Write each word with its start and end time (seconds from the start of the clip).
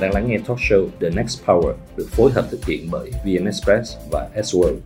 bạn 0.00 0.10
đang 0.12 0.22
lắng 0.22 0.30
nghe 0.30 0.38
talk 0.38 0.58
show 0.58 0.88
The 1.00 1.10
Next 1.10 1.44
Power 1.46 1.72
được 1.96 2.06
phối 2.10 2.30
hợp 2.30 2.46
thực 2.50 2.66
hiện 2.66 2.88
bởi 2.90 3.10
VN 3.24 3.44
Express 3.44 3.96
và 4.10 4.28
S-World. 4.36 4.76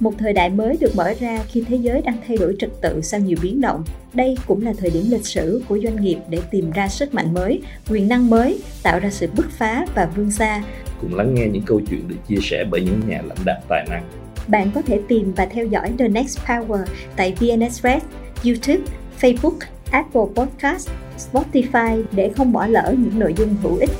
Một 0.00 0.12
thời 0.18 0.32
đại 0.32 0.50
mới 0.50 0.76
được 0.80 0.96
mở 0.96 1.14
ra 1.20 1.38
khi 1.48 1.64
thế 1.68 1.76
giới 1.76 2.02
đang 2.02 2.16
thay 2.28 2.36
đổi 2.36 2.56
trật 2.58 2.70
tự 2.80 3.00
sau 3.02 3.20
nhiều 3.20 3.38
biến 3.42 3.60
động. 3.60 3.84
Đây 4.14 4.36
cũng 4.46 4.64
là 4.64 4.72
thời 4.78 4.90
điểm 4.90 5.04
lịch 5.10 5.26
sử 5.26 5.62
của 5.68 5.78
doanh 5.82 6.00
nghiệp 6.00 6.18
để 6.28 6.38
tìm 6.50 6.70
ra 6.70 6.88
sức 6.88 7.14
mạnh 7.14 7.34
mới, 7.34 7.62
quyền 7.90 8.08
năng 8.08 8.30
mới, 8.30 8.60
tạo 8.82 8.98
ra 8.98 9.10
sự 9.10 9.28
bứt 9.36 9.46
phá 9.50 9.86
và 9.94 10.10
vươn 10.16 10.30
xa. 10.30 10.62
Cùng 11.00 11.14
lắng 11.14 11.34
nghe 11.34 11.46
những 11.46 11.62
câu 11.66 11.80
chuyện 11.90 12.08
được 12.08 12.16
chia 12.28 12.38
sẻ 12.42 12.64
bởi 12.70 12.80
những 12.80 13.00
nhà 13.08 13.22
lãnh 13.28 13.44
đạo 13.44 13.60
tài 13.68 13.86
năng. 13.90 14.08
Bạn 14.48 14.70
có 14.74 14.82
thể 14.82 15.00
tìm 15.08 15.32
và 15.36 15.46
theo 15.46 15.66
dõi 15.66 15.92
The 15.98 16.08
Next 16.08 16.38
Power 16.46 16.84
tại 17.16 17.34
VN 17.40 17.60
Express, 17.60 18.06
YouTube, 18.44 18.82
Facebook, 19.20 19.58
Apple 19.90 20.22
Podcast, 20.34 20.90
Spotify 21.18 22.02
để 22.12 22.30
không 22.36 22.52
bỏ 22.52 22.66
lỡ 22.66 22.94
những 22.98 23.18
nội 23.18 23.34
dung 23.36 23.56
hữu 23.62 23.76
ích. 23.76 23.90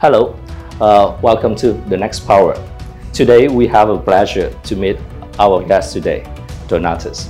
Hello, 0.00 0.38
uh, 0.80 1.18
welcome 1.22 1.56
to 1.56 1.72
The 1.72 1.96
Next 1.96 2.20
Power. 2.20 2.54
Today 3.12 3.48
we 3.48 3.66
have 3.66 3.88
a 3.88 3.98
pleasure 3.98 4.56
to 4.62 4.76
meet 4.76 4.96
our 5.40 5.60
guest 5.64 5.92
today, 5.92 6.22
Donatus. 6.68 7.26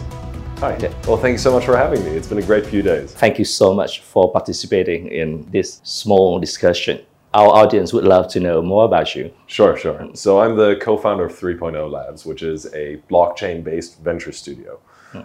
Hi. 0.59 0.77
Well, 1.07 1.17
thank 1.17 1.33
you 1.33 1.39
so 1.39 1.51
much 1.51 1.65
for 1.65 1.79
having 1.79 2.05
me. 2.05 2.11
It's 2.11 2.29
been 2.29 2.37
a 2.37 2.43
great 2.43 2.67
few 2.67 2.83
days. 2.83 3.15
Thank 3.15 3.39
you 3.39 3.47
so 3.47 3.73
much 3.73 4.01
for 4.01 4.31
participating 4.31 5.09
in 5.09 5.51
this 5.51 5.81
small 5.83 6.39
discussion. 6.39 7.01
Our 7.33 7.49
audience 7.49 7.95
would 7.95 8.05
love 8.05 8.29
to 8.33 8.41
know 8.41 8.61
more 8.61 8.85
about 8.85 9.15
you. 9.15 9.33
Sure, 9.47 9.75
sure. 9.75 10.07
So 10.13 10.41
I'm 10.41 10.55
the 10.55 10.77
co-founder 10.77 11.25
of 11.25 11.33
3.0 11.33 11.91
Labs, 11.91 12.27
which 12.27 12.43
is 12.43 12.67
a 12.75 13.01
blockchain-based 13.09 14.01
venture 14.01 14.33
studio. 14.33 14.79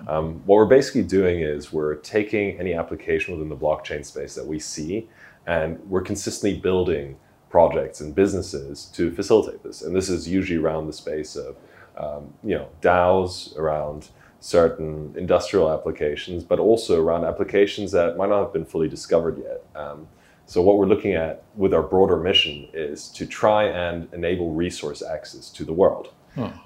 Um, 0.07 0.41
what 0.45 0.55
we're 0.55 0.65
basically 0.65 1.03
doing 1.03 1.41
is 1.41 1.73
we're 1.73 1.95
taking 1.95 2.57
any 2.57 2.73
application 2.73 3.33
within 3.33 3.49
the 3.49 3.57
blockchain 3.57 4.05
space 4.05 4.33
that 4.33 4.47
we 4.47 4.59
see, 4.59 5.09
and 5.45 5.77
we're 5.89 6.01
consistently 6.01 6.57
building 6.57 7.17
projects 7.53 8.01
and 8.01 8.15
businesses 8.15 8.85
to 8.85 9.11
facilitate 9.11 9.61
this. 9.61 9.83
And 9.83 9.95
this 9.95 10.09
is 10.09 10.27
usually 10.27 10.57
around 10.57 10.87
the 10.87 10.97
space 11.03 11.35
of, 11.35 11.55
um, 11.95 12.33
you 12.43 12.55
know, 12.55 12.67
DAOs, 12.81 13.55
around 13.59 14.09
certain 14.39 15.13
industrial 15.15 15.71
applications, 15.71 16.43
but 16.43 16.57
also 16.57 16.99
around 16.99 17.25
applications 17.25 17.91
that 17.91 18.17
might 18.17 18.29
not 18.29 18.41
have 18.43 18.53
been 18.53 18.65
fully 18.65 18.89
discovered 18.89 19.37
yet. 19.37 19.63
Um, 19.75 20.07
so 20.47 20.63
what 20.63 20.79
we're 20.79 20.87
looking 20.87 21.13
at 21.13 21.43
with 21.53 21.75
our 21.75 21.83
broader 21.83 22.17
mission 22.17 22.67
is 22.73 23.09
to 23.09 23.27
try 23.27 23.65
and 23.65 24.11
enable 24.13 24.51
resource 24.51 25.03
access 25.03 25.51
to 25.51 25.63
the 25.63 25.73
world. 25.73 26.07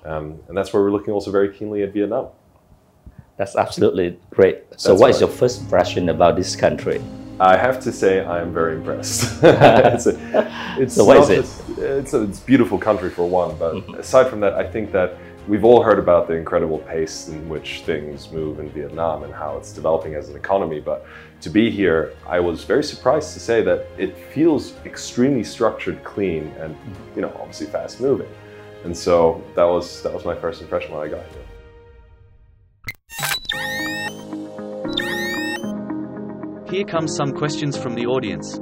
Um, 0.05 0.39
and 0.47 0.57
that's 0.57 0.71
where 0.71 0.81
we're 0.81 0.93
looking 0.93 1.13
also 1.13 1.31
very 1.31 1.53
keenly 1.53 1.83
at 1.83 1.91
Vietnam. 1.91 2.27
That's 3.35 3.57
absolutely 3.57 4.17
great. 4.29 4.63
So, 4.77 4.91
That's 4.91 5.01
what 5.01 5.09
is 5.09 5.15
right. 5.17 5.27
your 5.27 5.37
first 5.37 5.61
impression 5.63 6.07
about 6.07 6.37
this 6.37 6.55
country? 6.55 7.01
I 7.39 7.55
have 7.55 7.79
to 7.81 7.91
say 7.91 8.25
I 8.25 8.41
am 8.41 8.53
very 8.53 8.75
impressed. 8.75 9.39
it's 9.43 10.07
a, 10.07 10.77
it's 10.79 10.95
So 10.95 11.11
it? 11.11 11.35
just- 11.35 11.67
it's 11.77 12.13
a 12.13 12.23
it's 12.23 12.41
a 12.41 12.45
beautiful 12.45 12.77
country 12.77 13.09
for 13.09 13.27
one, 13.29 13.55
but 13.57 13.75
mm-hmm. 13.75 13.95
aside 13.95 14.29
from 14.29 14.39
that, 14.39 14.53
I 14.53 14.67
think 14.67 14.91
that 14.93 15.17
we've 15.47 15.63
all 15.63 15.83
heard 15.83 15.99
about 15.99 16.27
the 16.27 16.33
incredible 16.33 16.79
pace 16.79 17.27
in 17.27 17.47
which 17.47 17.81
things 17.81 18.31
move 18.31 18.59
in 18.59 18.69
Vietnam 18.69 19.23
and 19.23 19.33
how 19.33 19.57
it's 19.57 19.71
developing 19.71 20.15
as 20.15 20.29
an 20.29 20.35
economy. 20.35 20.79
But 20.79 21.05
to 21.41 21.49
be 21.49 21.69
here, 21.69 22.13
I 22.27 22.39
was 22.39 22.63
very 22.63 22.83
surprised 22.83 23.33
to 23.33 23.39
say 23.39 23.61
that 23.61 23.87
it 23.97 24.17
feels 24.33 24.73
extremely 24.85 25.43
structured, 25.43 26.03
clean, 26.03 26.47
and 26.59 26.75
mm-hmm. 26.75 27.15
you 27.15 27.21
know 27.21 27.31
obviously 27.39 27.67
fast 27.67 28.01
moving. 28.01 28.29
And 28.83 28.95
so 28.95 29.43
that 29.55 29.65
was 29.65 30.01
that 30.03 30.13
was 30.13 30.25
my 30.25 30.35
first 30.35 30.61
impression 30.61 30.93
when 30.93 31.05
I 31.05 31.09
got 31.09 31.25
here. 31.27 31.46
Here 36.69 36.83
comes 36.83 37.15
some 37.15 37.31
questions 37.31 37.77
from 37.77 37.95
the 37.95 38.05
audience. 38.05 38.59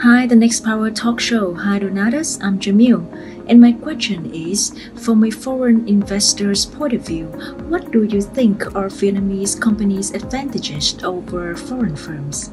Hi, 0.00 0.26
the 0.26 0.34
Next 0.34 0.64
Power 0.64 0.90
Talk 0.90 1.20
Show. 1.20 1.52
Hi, 1.52 1.78
Donatus. 1.78 2.42
I'm 2.42 2.58
Jamil. 2.58 3.04
And 3.50 3.60
my 3.60 3.72
question 3.72 4.32
is 4.32 4.74
from 4.96 5.22
a 5.24 5.30
foreign 5.30 5.86
investor's 5.86 6.64
point 6.64 6.94
of 6.94 7.06
view, 7.06 7.26
what 7.68 7.90
do 7.90 8.04
you 8.04 8.22
think 8.22 8.74
are 8.74 8.88
Vietnamese 8.88 9.60
companies' 9.60 10.12
advantages 10.12 10.96
over 11.04 11.54
foreign 11.54 11.96
firms? 11.96 12.50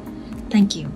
Thank 0.49 0.75
you. 0.75 0.91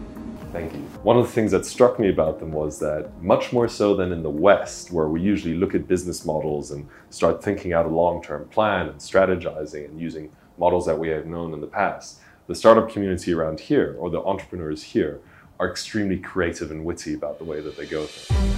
Thank 0.51 0.73
you. 0.73 0.82
One 1.03 1.17
of 1.17 1.25
the 1.25 1.31
things 1.33 1.51
that 1.51 1.65
struck 1.65 1.99
me 1.99 2.07
about 2.07 2.39
them 2.39 2.53
was 2.53 2.79
that 2.79 3.21
much 3.21 3.51
more 3.51 3.67
so 3.67 3.93
than 3.93 4.13
in 4.13 4.23
the 4.23 4.29
West, 4.29 4.89
where 4.89 5.09
we 5.09 5.19
usually 5.19 5.53
look 5.53 5.75
at 5.75 5.85
business 5.85 6.23
models 6.23 6.71
and 6.71 6.87
start 7.09 7.43
thinking 7.43 7.73
out 7.73 7.85
a 7.85 7.89
long 7.89 8.23
term 8.23 8.47
plan 8.47 8.87
and 8.87 8.97
strategizing 8.99 9.83
and 9.83 9.99
using 9.99 10.31
models 10.57 10.85
that 10.85 10.97
we 10.97 11.09
have 11.09 11.25
known 11.25 11.53
in 11.53 11.59
the 11.59 11.67
past, 11.67 12.21
the 12.47 12.55
startup 12.55 12.89
community 12.89 13.33
around 13.33 13.59
here, 13.59 13.97
or 13.99 14.09
the 14.09 14.21
entrepreneurs 14.21 14.81
here, 14.81 15.19
are 15.59 15.69
extremely 15.69 16.17
creative 16.17 16.71
and 16.71 16.85
witty 16.85 17.15
about 17.15 17.37
the 17.37 17.43
way 17.43 17.59
that 17.59 17.75
they 17.75 17.85
go 17.85 18.05
things. 18.05 18.55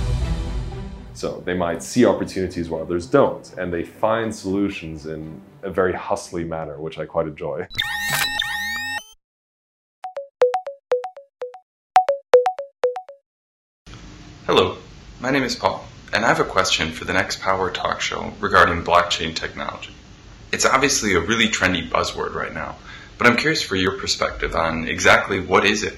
So 1.13 1.41
they 1.47 1.55
might 1.55 1.81
see 1.81 2.05
opportunities 2.05 2.69
where 2.69 2.83
others 2.83 3.07
don't, 3.07 3.51
and 3.57 3.73
they 3.73 3.83
find 3.83 4.35
solutions 4.35 5.07
in 5.07 5.41
a 5.63 5.71
very 5.71 5.93
hustly 5.93 6.43
manner, 6.43 6.79
which 6.79 6.99
I 6.99 7.05
quite 7.07 7.25
enjoy. 7.25 7.67
Hello, 14.57 14.77
my 15.19 15.31
name 15.31 15.43
is 15.43 15.53
Paul, 15.53 15.85
and 16.13 16.23
I 16.23 16.29
have 16.29 16.39
a 16.39 16.45
question 16.45 16.93
for 16.93 17.03
the 17.03 17.11
next 17.11 17.41
Power 17.41 17.69
Talk 17.69 17.99
show 17.99 18.31
regarding 18.39 18.85
blockchain 18.85 19.35
technology. 19.35 19.93
It's 20.53 20.65
obviously 20.65 21.13
a 21.13 21.19
really 21.19 21.49
trendy 21.49 21.85
buzzword 21.85 22.33
right 22.33 22.53
now, 22.53 22.77
but 23.17 23.27
I'm 23.27 23.35
curious 23.35 23.61
for 23.61 23.75
your 23.75 23.99
perspective 23.99 24.55
on 24.55 24.87
exactly 24.87 25.41
what 25.41 25.65
is 25.65 25.83
it, 25.83 25.97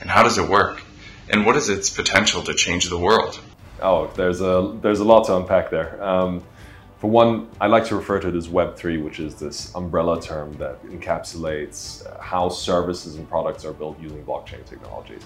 and 0.00 0.10
how 0.10 0.24
does 0.24 0.36
it 0.36 0.48
work, 0.48 0.82
and 1.28 1.46
what 1.46 1.54
is 1.54 1.68
its 1.68 1.90
potential 1.90 2.42
to 2.42 2.54
change 2.54 2.88
the 2.88 2.98
world? 2.98 3.38
Oh, 3.80 4.08
there's 4.16 4.40
a 4.40 4.76
there's 4.82 4.98
a 4.98 5.04
lot 5.04 5.26
to 5.26 5.36
unpack 5.36 5.70
there. 5.70 6.02
Um, 6.02 6.42
for 6.98 7.08
one, 7.08 7.50
I 7.60 7.68
like 7.68 7.84
to 7.84 7.94
refer 7.94 8.18
to 8.18 8.30
it 8.30 8.34
as 8.34 8.48
Web 8.48 8.74
three, 8.74 8.98
which 8.98 9.20
is 9.20 9.36
this 9.36 9.72
umbrella 9.76 10.20
term 10.20 10.54
that 10.54 10.84
encapsulates 10.86 12.04
uh, 12.04 12.20
how 12.20 12.48
services 12.48 13.14
and 13.14 13.28
products 13.28 13.64
are 13.64 13.72
built 13.72 14.00
using 14.00 14.24
blockchain 14.24 14.66
technologies. 14.66 15.22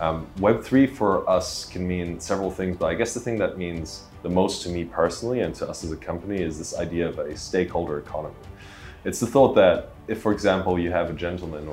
Um, 0.00 0.26
Web 0.40 0.62
three 0.64 0.86
for 0.86 1.28
us 1.30 1.66
can 1.66 1.86
mean 1.86 2.18
several 2.18 2.50
things, 2.50 2.76
but 2.76 2.86
I 2.86 2.94
guess 2.94 3.14
the 3.14 3.20
thing 3.20 3.38
that 3.38 3.56
means 3.58 4.04
the 4.22 4.28
most 4.28 4.62
to 4.62 4.68
me 4.68 4.84
personally 4.84 5.40
and 5.40 5.54
to 5.54 5.68
us 5.68 5.84
as 5.84 5.92
a 5.92 5.96
company 5.96 6.42
is 6.42 6.58
this 6.58 6.76
idea 6.76 7.08
of 7.08 7.18
a 7.18 7.36
stakeholder 7.36 7.98
economy. 7.98 8.34
It's 9.04 9.20
the 9.20 9.26
thought 9.26 9.54
that 9.54 9.90
if, 10.08 10.20
for 10.20 10.32
example, 10.32 10.78
you 10.78 10.90
have 10.90 11.10
a 11.10 11.12
gentleman 11.12 11.70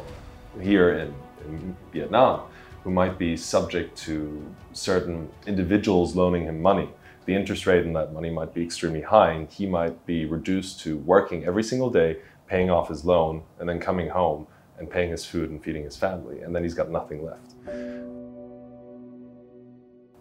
here 0.60 0.94
in, 0.94 1.14
in 1.46 1.76
Vietnam 1.92 2.42
who 2.84 2.92
might 2.92 3.18
be 3.18 3.36
subject 3.38 3.98
to 3.98 4.46
certain 4.74 5.30
individuals 5.48 6.16
loaning 6.16 6.44
him 6.44 6.62
money, 6.62 6.90
the 7.26 7.34
interest 7.34 7.66
rate 7.66 7.86
on 7.86 7.94
that 7.94 8.14
money 8.14 8.30
might 8.30 8.54
be 8.54 8.64
extremely 8.64 9.02
high, 9.02 9.32
and 9.32 9.50
he 9.50 9.66
might 9.66 10.06
be 10.06 10.26
reduced 10.26 10.80
to 10.82 10.98
working 10.98 11.46
every 11.46 11.64
single 11.64 11.90
day, 11.90 12.18
paying 12.48 12.70
off 12.70 12.90
his 12.90 13.06
loan, 13.06 13.44
and 13.60 13.70
then 13.70 13.80
coming 13.80 14.10
home 14.10 14.46
and 14.78 14.90
paying 14.90 15.10
his 15.10 15.26
food 15.26 15.50
and 15.50 15.64
feeding 15.64 15.84
his 15.84 15.96
family, 15.96 16.42
and 16.42 16.56
then 16.56 16.64
he's 16.64 16.74
got 16.74 16.90
nothing 16.90 17.24
left. 17.24 17.51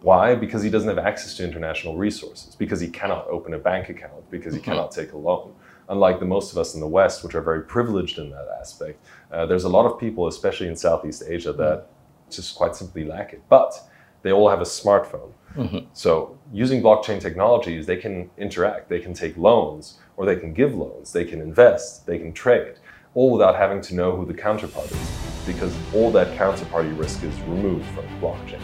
Why? 0.01 0.33
Because 0.33 0.63
he 0.63 0.69
doesn't 0.69 0.89
have 0.89 0.97
access 0.97 1.37
to 1.37 1.43
international 1.43 1.95
resources, 1.95 2.55
because 2.55 2.79
he 2.79 2.87
cannot 2.87 3.27
open 3.27 3.53
a 3.53 3.59
bank 3.59 3.89
account, 3.89 4.29
because 4.31 4.53
he 4.53 4.59
mm-hmm. 4.59 4.71
cannot 4.71 4.91
take 4.91 5.13
a 5.13 5.17
loan. 5.17 5.53
Unlike 5.89 6.19
the 6.19 6.25
most 6.25 6.51
of 6.51 6.57
us 6.57 6.73
in 6.73 6.79
the 6.79 6.87
West, 6.87 7.23
which 7.23 7.35
are 7.35 7.41
very 7.41 7.61
privileged 7.63 8.17
in 8.17 8.31
that 8.31 8.47
aspect, 8.59 9.03
uh, 9.31 9.45
there's 9.45 9.65
a 9.65 9.69
lot 9.69 9.85
of 9.85 9.99
people, 9.99 10.27
especially 10.27 10.67
in 10.67 10.75
Southeast 10.75 11.23
Asia, 11.27 11.53
that 11.53 11.79
mm-hmm. 11.79 12.31
just 12.31 12.55
quite 12.55 12.75
simply 12.75 13.05
lack 13.05 13.33
it. 13.33 13.43
But 13.47 13.75
they 14.23 14.31
all 14.31 14.49
have 14.49 14.61
a 14.61 14.65
smartphone. 14.65 15.33
Mm-hmm. 15.55 15.87
So 15.93 16.39
using 16.51 16.81
blockchain 16.81 17.19
technologies, 17.19 17.85
they 17.85 17.97
can 17.97 18.29
interact, 18.37 18.89
they 18.89 18.99
can 18.99 19.13
take 19.13 19.35
loans, 19.37 19.99
or 20.17 20.25
they 20.25 20.37
can 20.37 20.53
give 20.53 20.73
loans, 20.73 21.11
they 21.11 21.25
can 21.25 21.41
invest, 21.41 22.05
they 22.05 22.17
can 22.17 22.31
trade, 22.33 22.75
all 23.13 23.31
without 23.31 23.55
having 23.55 23.81
to 23.81 23.95
know 23.95 24.15
who 24.15 24.25
the 24.25 24.33
counterpart 24.33 24.91
is, 24.91 25.11
because 25.45 25.75
all 25.93 26.11
that 26.11 26.37
counterparty 26.37 26.97
risk 26.97 27.23
is 27.23 27.37
removed 27.41 27.85
from 27.87 28.05
blockchain. 28.19 28.61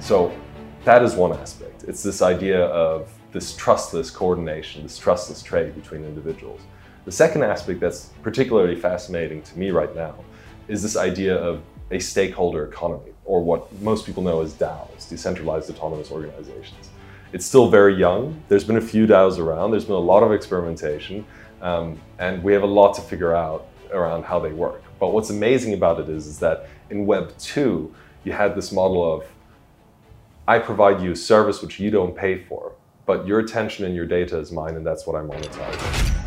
So 0.00 0.32
that 0.84 1.02
is 1.02 1.14
one 1.14 1.32
aspect. 1.32 1.84
It's 1.84 2.02
this 2.02 2.20
idea 2.20 2.66
of 2.66 3.10
this 3.32 3.56
trustless 3.56 4.10
coordination, 4.10 4.82
this 4.82 4.98
trustless 4.98 5.42
trade 5.42 5.74
between 5.74 6.04
individuals. 6.04 6.60
The 7.04 7.12
second 7.12 7.42
aspect 7.42 7.80
that's 7.80 8.10
particularly 8.22 8.76
fascinating 8.76 9.42
to 9.42 9.58
me 9.58 9.70
right 9.70 9.94
now 9.94 10.14
is 10.68 10.82
this 10.82 10.96
idea 10.96 11.36
of 11.36 11.62
a 11.90 11.98
stakeholder 11.98 12.64
economy, 12.66 13.12
or 13.24 13.42
what 13.42 13.70
most 13.80 14.06
people 14.06 14.22
know 14.22 14.40
as 14.40 14.54
DAOs, 14.54 15.08
decentralized 15.08 15.70
autonomous 15.70 16.10
organizations. 16.10 16.90
It's 17.32 17.44
still 17.44 17.68
very 17.68 17.94
young. 17.94 18.40
There's 18.48 18.64
been 18.64 18.76
a 18.76 18.80
few 18.80 19.06
DAOs 19.06 19.38
around. 19.38 19.72
There's 19.72 19.84
been 19.84 19.96
a 19.96 19.98
lot 19.98 20.22
of 20.22 20.32
experimentation, 20.32 21.26
um, 21.64 21.98
and 22.18 22.44
we 22.44 22.52
have 22.52 22.62
a 22.62 22.66
lot 22.66 22.94
to 22.94 23.00
figure 23.00 23.34
out 23.34 23.66
around 23.90 24.22
how 24.22 24.38
they 24.38 24.52
work. 24.52 24.82
But 25.00 25.08
what's 25.08 25.30
amazing 25.30 25.72
about 25.72 25.98
it 25.98 26.08
is, 26.10 26.26
is 26.26 26.38
that 26.38 26.68
in 26.90 27.06
Web 27.06 27.36
2, 27.38 27.92
you 28.24 28.32
had 28.32 28.54
this 28.54 28.70
model 28.70 29.12
of 29.12 29.24
I 30.46 30.58
provide 30.58 31.02
you 31.02 31.12
a 31.12 31.16
service 31.16 31.62
which 31.62 31.80
you 31.80 31.90
don't 31.90 32.14
pay 32.14 32.38
for, 32.38 32.72
but 33.06 33.26
your 33.26 33.40
attention 33.40 33.86
and 33.86 33.94
your 33.94 34.04
data 34.04 34.38
is 34.38 34.52
mine, 34.52 34.76
and 34.76 34.86
that's 34.86 35.06
what 35.06 35.16
I 35.16 35.20
monetize. 35.20 36.20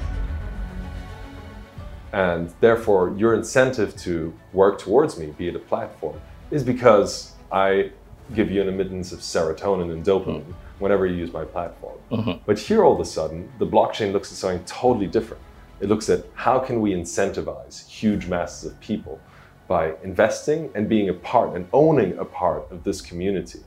And 2.13 2.51
therefore, 2.59 3.13
your 3.15 3.35
incentive 3.35 3.95
to 3.97 4.33
work 4.53 4.79
towards 4.79 5.19
me, 5.19 5.35
be 5.37 5.49
it 5.49 5.55
a 5.55 5.59
platform, 5.59 6.19
is 6.49 6.63
because 6.63 7.33
I 7.51 7.91
give 8.33 8.49
you 8.49 8.59
an 8.63 8.69
emittance 8.69 9.11
of 9.11 9.19
serotonin 9.19 9.91
and 9.91 10.03
dopamine 10.03 10.55
whenever 10.79 11.05
you 11.05 11.15
use 11.15 11.33
my 11.33 11.45
platform. 11.45 11.97
Uh-huh. 12.11 12.37
But 12.45 12.59
here, 12.59 12.83
all 12.83 12.93
of 12.93 12.99
a 12.99 13.05
sudden, 13.05 13.51
the 13.59 13.67
blockchain 13.67 14.11
looks 14.13 14.31
at 14.31 14.37
something 14.37 14.63
totally 14.65 15.07
different. 15.07 15.41
It 15.79 15.89
looks 15.89 16.09
at 16.09 16.25
how 16.33 16.59
can 16.59 16.81
we 16.81 16.91
incentivize 16.93 17.87
huge 17.87 18.27
masses 18.27 18.71
of 18.71 18.79
people 18.79 19.19
by 19.67 19.93
investing 20.03 20.71
and 20.75 20.87
being 20.87 21.09
a 21.09 21.13
part 21.13 21.55
and 21.55 21.67
owning 21.73 22.17
a 22.17 22.25
part 22.25 22.71
of 22.71 22.83
this 22.83 23.01
community. 23.01 23.59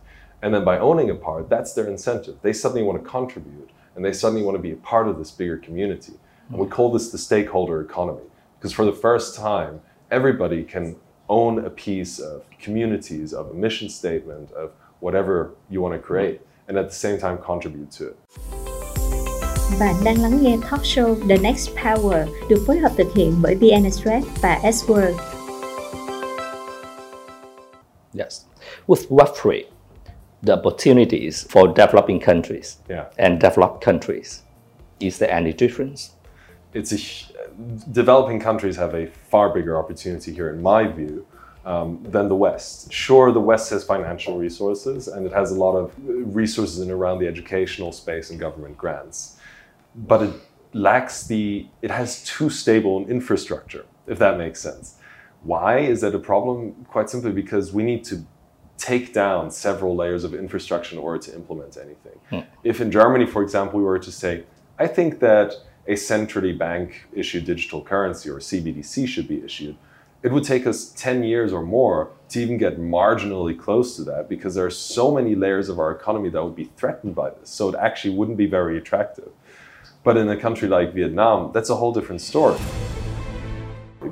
And 0.43 0.55
then 0.55 0.65
by 0.65 0.79
owning 0.79 1.11
a 1.11 1.15
part, 1.15 1.49
that's 1.49 1.75
their 1.75 1.87
incentive. 1.87 2.39
They 2.43 2.53
suddenly 2.53 2.83
want 2.83 3.03
to 3.03 3.09
contribute 3.09 3.71
and 3.95 4.05
they 4.05 4.13
suddenly 4.13 4.43
want 4.43 4.57
to 4.57 4.63
be 4.63 4.73
a 4.73 4.77
part 4.77 5.09
of 5.09 5.19
this 5.19 5.31
bigger 5.31 5.59
community. 5.59 6.15
And 6.49 6.59
we 6.59 6.67
call 6.67 6.91
this 6.91 7.11
the 7.11 7.19
stakeholder 7.19 7.81
economy 7.81 8.23
because 8.59 8.73
for 8.73 8.85
the 8.85 8.93
first 8.93 9.37
time, 9.37 9.81
everybody 10.11 10.65
can 10.65 10.97
own 11.29 11.65
a 11.65 11.71
piece 11.71 12.19
of 12.19 12.45
communities, 12.59 13.33
of 13.33 13.51
a 13.51 13.55
mission 13.55 13.89
statement, 13.89 14.51
of 14.53 14.73
whatever 14.99 15.55
you 15.69 15.81
want 15.81 15.95
to 15.95 15.99
create, 15.99 16.41
and 16.71 16.79
at 16.79 16.89
the 16.89 16.95
same 16.95 17.19
time 17.19 17.37
contribute 17.39 17.91
to 17.91 18.05
it. 18.09 18.17
Bạn 19.81 19.95
đang 20.05 20.23
lắng 20.23 20.43
nghe 20.43 20.57
talk 20.71 20.81
show 20.85 21.15
The 21.29 21.37
Next 21.37 21.71
Power 21.85 22.29
được 22.49 22.65
phối 22.67 22.79
hợp 22.79 22.93
thực 22.97 23.15
hiện 23.15 23.35
bởi 23.43 23.55
VN 23.55 23.85
Express 23.85 24.27
và 24.43 24.59
S-World. 24.63 25.17
Yes. 28.15 28.45
With 28.87 29.09
Web3, 29.09 29.63
the 30.47 30.53
opportunities 30.53 31.47
for 31.49 31.69
developing 31.77 32.21
countries 32.21 32.77
Yeah. 32.89 33.05
and 33.17 33.41
developed 33.43 33.85
countries, 33.85 34.41
is 35.01 35.19
there 35.21 35.37
any 35.43 35.53
difference? 35.53 36.11
it's 36.75 36.93
a 36.93 36.99
developing 37.93 38.41
countries 38.41 38.77
have 38.77 38.95
a 38.95 39.07
far 39.31 39.49
bigger 39.55 39.77
opportunity 39.77 40.33
here, 40.33 40.51
in 40.51 40.63
my 40.63 40.87
view, 40.87 41.27
um, 41.65 42.03
than 42.05 42.29
the 42.29 42.35
West. 42.35 42.93
Sure, 42.93 43.33
the 43.33 43.41
West 43.41 43.71
has 43.71 43.85
financial 43.85 44.39
resources 44.39 45.09
and 45.09 45.27
it 45.27 45.33
has 45.33 45.51
a 45.51 45.55
lot 45.55 45.77
of 45.77 45.93
resources 45.99 46.81
in 46.81 46.91
around 46.91 47.19
the 47.19 47.27
educational 47.27 47.93
space 47.93 48.31
and 48.31 48.41
government 48.41 48.77
grants, 48.77 49.37
but 49.95 50.23
it 50.23 50.35
lacks 50.73 51.27
the. 51.27 51.67
It 51.83 51.91
has 51.91 52.25
too 52.25 52.51
stable 52.51 52.99
an 52.99 53.11
infrastructure, 53.11 53.87
if 54.07 54.19
that 54.19 54.39
makes 54.39 54.61
sense. 54.61 54.97
Why 55.43 55.79
is 55.79 56.01
that 56.03 56.15
a 56.15 56.19
problem? 56.19 56.87
Quite 56.89 57.11
simply 57.11 57.33
because 57.33 57.73
we 57.73 57.83
need 57.83 58.05
to 58.05 58.25
take 58.77 59.13
down 59.13 59.51
several 59.51 59.95
layers 59.95 60.25
of 60.25 60.35
infrastructure 60.35 60.95
in 60.95 61.01
order 61.01 61.19
to 61.19 61.35
implement 61.35 61.77
anything. 61.77 62.19
If 62.65 62.81
in 62.81 62.91
Germany, 62.91 63.27
for 63.27 63.43
example, 63.43 63.79
we 63.79 63.85
were 63.85 63.99
to 63.99 64.13
say, 64.13 64.45
I 64.79 64.87
think 64.87 65.21
that 65.21 65.55
a 65.87 65.97
centrally 65.97 66.53
bank 66.53 67.07
issued 67.13 67.45
digital 67.45 67.83
currency 67.83 68.31
or 68.31 68.39
CBDC 68.39 69.07
should 69.07 69.29
be 69.29 69.43
issued, 69.45 69.77
it 70.23 70.31
would 70.33 70.45
take 70.45 70.67
us 70.67 70.91
10 70.91 71.23
years 71.25 71.53
or 71.53 71.63
more 71.63 72.11
to 72.29 72.41
even 72.41 72.59
get 72.59 72.79
marginally 72.79 73.59
close 73.59 73.97
to 73.97 74.05
that 74.05 74.29
because 74.29 74.55
there 74.55 74.67
are 74.67 74.71
so 74.71 75.11
many 75.11 75.35
layers 75.35 75.69
of 75.69 75.79
our 75.79 75.91
economy 75.91 76.29
that 76.29 76.43
would 76.45 76.57
be 76.57 76.71
threatened 76.77 77.15
by 77.15 77.31
this. 77.31 77.51
So 77.51 77.69
it 77.71 77.75
actually 77.75 78.15
wouldn't 78.15 78.37
be 78.37 78.47
very 78.47 78.77
attractive. 78.77 79.31
But 80.05 80.17
in 80.17 80.29
a 80.29 80.37
country 80.37 80.69
like 80.69 80.93
Vietnam, 80.93 81.53
that's 81.53 81.71
a 81.71 81.77
whole 81.77 81.93
different 81.93 82.21
story 82.21 82.59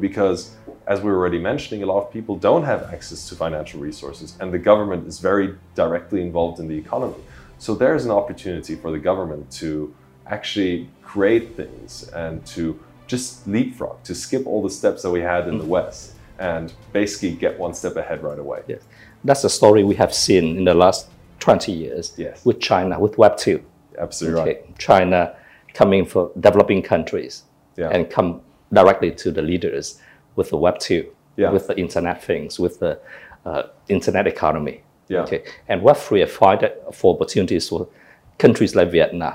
because 0.00 0.55
as 0.87 1.02
we 1.02 1.10
were 1.10 1.19
already 1.19 1.38
mentioning, 1.38 1.82
a 1.82 1.87
lot 1.87 2.06
of 2.06 2.12
people 2.12 2.37
don't 2.37 2.64
have 2.64 2.82
access 2.94 3.28
to 3.28 3.34
financial 3.34 3.78
resources, 3.78 4.37
and 4.40 4.52
the 4.52 4.58
government 4.58 5.06
is 5.06 5.19
very 5.19 5.54
directly 5.75 6.22
involved 6.22 6.61
in 6.61 6.69
the 6.69 6.76
economy. 6.76 7.14
So 7.58 7.75
there's 7.75 8.06
an 8.06 8.11
opportunity 8.11 8.75
for 8.75 8.90
the 8.90 8.99
government 8.99 9.50
to 9.52 9.94
actually 10.26 10.88
create 11.02 11.56
things 11.56 12.08
and 12.08 12.44
to 12.46 12.78
just 13.08 13.46
leapfrog, 13.49 14.02
to 14.05 14.14
skip 14.14 14.46
all 14.46 14.62
the 14.62 14.70
steps 14.70 15.02
that 15.02 15.10
we 15.10 15.20
had 15.20 15.49
in 15.49 15.58
the 15.58 15.64
West, 15.64 16.12
and 16.38 16.72
basically 16.93 17.32
get 17.32 17.58
one 17.58 17.75
step 17.75 17.96
ahead 17.96 18.22
right 18.22 18.38
away. 18.38 18.60
Yes. 18.69 18.82
That's 19.25 19.43
a 19.43 19.49
story 19.50 19.82
we 19.82 19.96
have 19.96 20.14
seen 20.14 20.56
in 20.58 20.64
the 20.64 20.75
last 20.75 21.08
20 21.40 21.72
years 21.72 22.12
Yes. 22.16 22.44
with 22.44 22.60
China, 22.60 23.00
with 23.00 23.16
Web2. 23.16 23.60
Absolutely 23.99 24.40
Okay. 24.40 24.50
right. 24.60 24.78
China 24.78 25.34
coming 25.75 26.05
from 26.05 26.31
developing 26.38 26.82
countries 26.82 27.43
Yeah. 27.76 27.88
and 27.90 28.08
come 28.08 28.40
directly 28.72 29.11
to 29.12 29.31
the 29.32 29.43
leaders 29.43 29.99
with 30.37 30.50
the 30.50 30.56
Web2, 30.58 31.06
Yeah. 31.37 31.50
with 31.50 31.66
the 31.66 31.76
Internet 31.76 32.22
things, 32.22 32.61
with 32.61 32.78
the 32.78 32.99
uh, 33.46 33.62
Internet 33.88 34.26
economy. 34.26 34.82
Yeah. 35.08 35.22
Okay. 35.22 35.43
And 35.69 35.82
Web3 35.82 36.26
provided 36.26 36.72
for 36.93 37.14
opportunities 37.14 37.69
for 37.69 37.88
countries 38.37 38.75
like 38.76 38.90
Vietnam. 38.90 39.34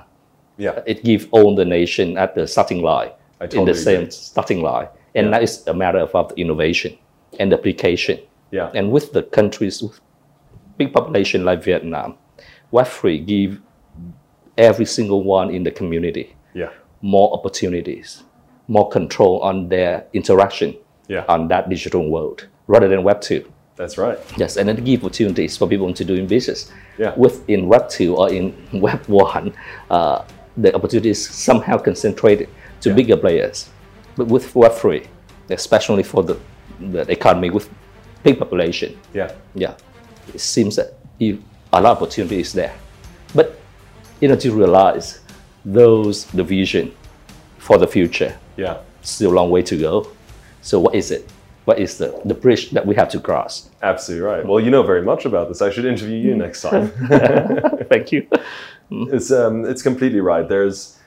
Yeah. 0.57 0.81
It 0.85 1.03
gives 1.03 1.25
all 1.31 1.55
the 1.55 1.65
nation 1.65 2.17
at 2.17 2.35
the 2.35 2.45
starting 2.47 2.81
line, 2.83 3.09
I 3.43 3.57
in 3.59 3.65
the 3.65 3.75
same 3.75 4.01
agree. 4.01 4.11
starting 4.11 4.61
line. 4.61 4.87
And 5.15 5.27
Yeah. 5.27 5.31
that 5.31 5.43
is 5.43 5.67
a 5.67 5.73
matter 5.73 5.99
of, 5.99 6.15
of 6.15 6.31
innovation 6.37 6.97
and 7.39 7.53
application. 7.53 8.19
Yeah. 8.51 8.71
And 8.73 8.91
with 8.91 9.11
the 9.13 9.23
countries 9.23 9.81
with 9.83 9.99
big 10.77 10.93
population 10.93 11.43
like 11.45 11.63
Vietnam, 11.63 12.15
Web3 12.71 13.25
give 13.25 13.59
every 14.57 14.85
single 14.85 15.23
one 15.23 15.49
in 15.49 15.63
the 15.63 15.71
community 15.71 16.35
Yeah. 16.53 16.69
more 17.01 17.33
opportunities, 17.33 18.23
more 18.67 18.87
control 18.89 19.39
on 19.41 19.69
their 19.69 20.05
interaction 20.13 20.75
Yeah. 21.07 21.25
on 21.27 21.47
that 21.49 21.69
digital 21.69 22.09
world 22.09 22.47
rather 22.67 22.87
than 22.87 23.03
Web 23.03 23.21
2. 23.21 23.43
That's 23.75 23.97
right. 23.97 24.19
Yes, 24.37 24.57
and 24.57 24.69
it 24.69 24.83
give 24.85 25.03
opportunities 25.03 25.57
for 25.57 25.67
people 25.67 25.91
to 25.93 26.03
doing 26.05 26.27
business. 26.27 26.71
Yeah. 26.99 27.13
Within 27.17 27.67
Web 27.67 27.89
2 27.89 28.15
or 28.15 28.31
in 28.31 28.53
Web 28.73 29.01
1, 29.07 29.51
uh, 29.89 30.21
the 30.55 30.73
opportunities 30.75 31.27
somehow 31.27 31.77
concentrated 31.79 32.47
to 32.83 32.89
Yeah. 32.89 32.95
bigger 32.95 33.17
players. 33.17 33.69
But 34.15 34.27
with 34.27 34.55
Web 34.55 34.73
3, 34.73 35.03
especially 35.49 36.03
for 36.03 36.23
the, 36.23 36.37
the 36.79 37.09
economy 37.11 37.49
with 37.49 37.67
big 38.23 38.37
population, 38.39 38.97
Yeah. 39.13 39.31
yeah, 39.55 39.73
it 40.33 40.39
seems 40.39 40.75
that 40.75 40.93
you, 41.19 41.41
a 41.71 41.81
lot 41.81 41.91
of 41.91 41.97
opportunity 42.03 42.39
is 42.39 42.53
there. 42.53 42.73
But 43.35 43.59
you 44.21 44.27
know, 44.29 44.35
to 44.35 44.51
realize 44.51 45.19
those 45.65 46.25
the 46.25 46.43
vision 46.43 46.91
for 47.57 47.77
the 47.77 47.87
future, 47.87 48.35
Yeah. 48.57 48.77
still 49.01 49.31
a 49.31 49.35
long 49.35 49.49
way 49.49 49.61
to 49.63 49.75
go. 49.77 50.07
So 50.61 50.79
what 50.79 50.95
is 50.95 51.11
it? 51.11 51.29
What 51.65 51.79
is 51.79 51.97
the, 51.97 52.19
the 52.25 52.33
bridge 52.33 52.71
that 52.71 52.85
we 52.85 52.95
have 52.95 53.07
to 53.09 53.19
cross? 53.19 53.69
Absolutely 53.81 54.25
right. 54.27 54.45
Well, 54.45 54.59
you 54.59 54.69
know 54.69 54.83
very 54.83 55.01
much 55.01 55.25
about 55.25 55.47
this. 55.47 55.61
I 55.61 55.69
should 55.71 55.85
interview 55.85 56.17
you 56.17 56.35
next 56.35 56.61
time. 56.61 56.91
Thank 57.89 58.11
you. 58.11 58.27
It's 58.91 59.31
um, 59.31 59.65
it's 59.65 59.81
completely 59.81 60.19
right. 60.19 60.47
There's 60.47 60.97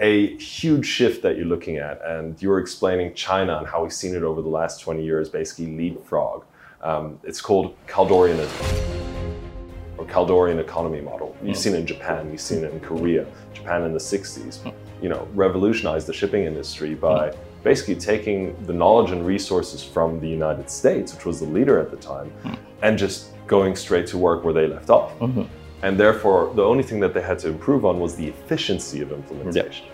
a 0.00 0.36
huge 0.38 0.86
shift 0.86 1.22
that 1.22 1.36
you're 1.36 1.46
looking 1.46 1.76
at, 1.76 2.00
and 2.04 2.40
you 2.42 2.48
were 2.48 2.58
explaining 2.58 3.14
China 3.14 3.58
and 3.58 3.66
how 3.66 3.82
we've 3.82 3.92
seen 3.92 4.14
it 4.14 4.22
over 4.22 4.42
the 4.42 4.48
last 4.48 4.80
20 4.80 5.04
years, 5.04 5.28
basically 5.28 5.66
leapfrog. 5.66 6.44
Um, 6.82 7.18
it's 7.22 7.40
called 7.40 7.76
Kaldorianism 7.86 9.04
or 9.96 10.04
Kaldorian 10.06 10.58
economy 10.58 11.00
model. 11.00 11.36
You've 11.42 11.56
seen 11.56 11.74
it 11.74 11.78
in 11.78 11.86
Japan, 11.86 12.30
you've 12.30 12.40
seen 12.40 12.64
it 12.64 12.72
in 12.72 12.80
Korea. 12.80 13.26
Japan 13.52 13.84
in 13.84 13.92
the 13.92 13.98
60s, 13.98 14.74
you 15.00 15.08
know, 15.08 15.28
revolutionized 15.32 16.06
the 16.06 16.12
shipping 16.12 16.44
industry 16.44 16.94
by 16.94 17.34
basically 17.62 17.94
taking 17.94 18.54
the 18.66 18.72
knowledge 18.72 19.12
and 19.12 19.24
resources 19.24 19.82
from 19.82 20.20
the 20.20 20.28
United 20.28 20.68
States, 20.68 21.14
which 21.14 21.24
was 21.24 21.40
the 21.40 21.46
leader 21.46 21.78
at 21.78 21.90
the 21.90 21.96
time, 21.96 22.30
and 22.82 22.98
just 22.98 23.28
going 23.46 23.76
straight 23.76 24.06
to 24.08 24.18
work 24.18 24.44
where 24.44 24.52
they 24.52 24.66
left 24.66 24.90
off. 24.90 25.12
And 25.84 26.00
therefore, 26.00 26.50
the 26.54 26.64
only 26.64 26.82
thing 26.82 26.98
that 27.00 27.12
they 27.12 27.20
had 27.20 27.38
to 27.40 27.48
improve 27.48 27.84
on 27.84 28.00
was 28.00 28.16
the 28.16 28.26
efficiency 28.26 29.02
of 29.02 29.12
implementation. 29.12 29.86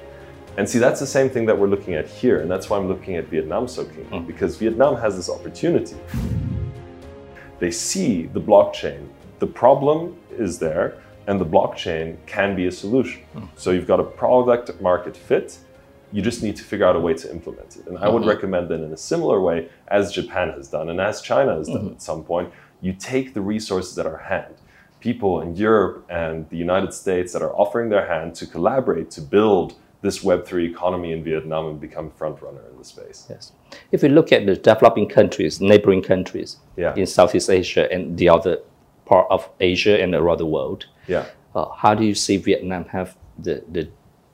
And 0.56 0.68
see, 0.68 0.78
that's 0.78 1.00
the 1.00 1.06
same 1.06 1.28
thing 1.28 1.46
that 1.46 1.58
we're 1.58 1.66
looking 1.66 1.94
at 1.94 2.06
here. 2.06 2.40
And 2.40 2.48
that's 2.48 2.70
why 2.70 2.78
I'm 2.78 2.86
looking 2.86 3.16
at 3.16 3.26
Vietnam 3.26 3.66
so 3.66 3.84
keenly, 3.84 4.20
mm. 4.20 4.24
because 4.24 4.56
Vietnam 4.56 4.94
has 4.98 5.16
this 5.16 5.28
opportunity. 5.28 5.96
They 7.58 7.72
see 7.72 8.26
the 8.26 8.40
blockchain. 8.40 9.08
The 9.40 9.48
problem 9.48 10.16
is 10.30 10.60
there, 10.60 11.02
and 11.26 11.40
the 11.40 11.44
blockchain 11.44 12.18
can 12.24 12.54
be 12.54 12.68
a 12.68 12.72
solution. 12.72 13.22
Mm. 13.34 13.48
So 13.56 13.72
you've 13.72 13.88
got 13.88 13.98
a 13.98 14.04
product 14.04 14.80
market 14.80 15.16
fit. 15.16 15.58
You 16.12 16.22
just 16.22 16.40
need 16.40 16.54
to 16.54 16.62
figure 16.62 16.86
out 16.86 16.94
a 16.94 17.00
way 17.00 17.14
to 17.14 17.30
implement 17.32 17.78
it. 17.78 17.88
And 17.88 17.98
I 17.98 18.08
would 18.08 18.20
mm-hmm. 18.20 18.28
recommend 18.28 18.68
that 18.68 18.80
in 18.80 18.92
a 18.92 18.96
similar 18.96 19.40
way 19.40 19.68
as 19.88 20.12
Japan 20.12 20.50
has 20.50 20.68
done 20.68 20.88
and 20.88 21.00
as 21.00 21.20
China 21.20 21.56
has 21.56 21.66
done 21.66 21.78
mm-hmm. 21.78 21.94
at 21.94 22.02
some 22.02 22.22
point, 22.22 22.52
you 22.80 22.92
take 22.92 23.34
the 23.34 23.40
resources 23.40 23.98
at 23.98 24.06
our 24.06 24.18
hand. 24.18 24.54
People 25.00 25.40
in 25.40 25.56
Europe 25.56 26.04
and 26.10 26.48
the 26.50 26.56
United 26.56 26.92
States 26.92 27.32
that 27.32 27.42
are 27.42 27.54
offering 27.54 27.88
their 27.88 28.06
hand 28.06 28.34
to 28.36 28.46
collaborate 28.46 29.10
to 29.12 29.20
build 29.22 29.74
this 30.02 30.22
Web3 30.24 30.70
economy 30.70 31.12
in 31.12 31.22
Vietnam 31.24 31.66
and 31.66 31.80
become 31.80 32.10
front 32.10 32.40
runner 32.42 32.60
in 32.70 32.78
the 32.78 32.84
space. 32.84 33.26
Yes. 33.28 33.52
If 33.92 34.02
we 34.02 34.08
look 34.08 34.32
at 34.32 34.46
the 34.46 34.56
developing 34.56 35.08
countries, 35.08 35.60
neighboring 35.60 36.02
countries 36.02 36.56
Yeah. 36.76 36.94
in 36.96 37.06
Southeast 37.06 37.50
Asia 37.50 37.90
and 37.92 38.16
the 38.16 38.28
other 38.28 38.58
part 39.04 39.26
of 39.30 39.48
Asia 39.60 40.00
and 40.02 40.14
around 40.14 40.38
the 40.38 40.46
world, 40.46 40.86
Yeah. 41.06 41.26
uh, 41.54 41.66
how 41.82 41.94
do 41.94 42.04
you 42.04 42.14
see 42.14 42.36
Vietnam 42.38 42.84
have 42.86 43.16
the, 43.38 43.62
the 43.70 43.88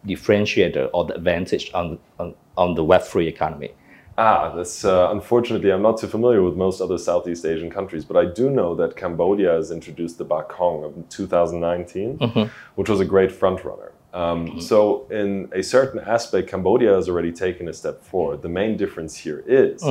differentiator 0.06 0.88
or 0.92 1.04
the 1.04 1.14
advantage 1.14 1.70
on, 1.74 1.98
on, 2.18 2.34
on 2.56 2.74
the 2.74 2.84
Web3 2.84 3.26
economy? 3.26 3.70
Ah, 4.18 4.52
that's 4.56 4.84
uh, 4.84 5.08
unfortunately 5.10 5.70
I'm 5.70 5.82
not 5.82 5.98
too 5.98 6.06
familiar 6.06 6.42
with 6.42 6.56
most 6.56 6.80
other 6.80 6.96
Southeast 6.98 7.44
Asian 7.44 7.70
countries, 7.70 8.04
but 8.04 8.16
I 8.16 8.24
do 8.24 8.50
know 8.50 8.74
that 8.74 8.96
Cambodia 8.96 9.52
has 9.52 9.70
introduced 9.70 10.16
the 10.18 10.24
Bakong 10.24 10.96
in 10.96 11.04
2019, 11.08 12.18
which 12.76 12.88
was 12.88 13.00
a 13.00 13.04
great 13.04 13.30
front 13.30 13.64
runner. 13.64 13.92
Um, 14.14 14.60
So, 14.60 15.06
in 15.10 15.50
a 15.52 15.62
certain 15.62 16.00
aspect, 16.00 16.48
Cambodia 16.48 16.94
has 16.94 17.08
already 17.08 17.32
taken 17.32 17.68
a 17.68 17.72
step 17.74 18.02
forward. 18.02 18.40
The 18.40 18.48
main 18.48 18.76
difference 18.78 19.14
here 19.18 19.44
is 19.46 19.82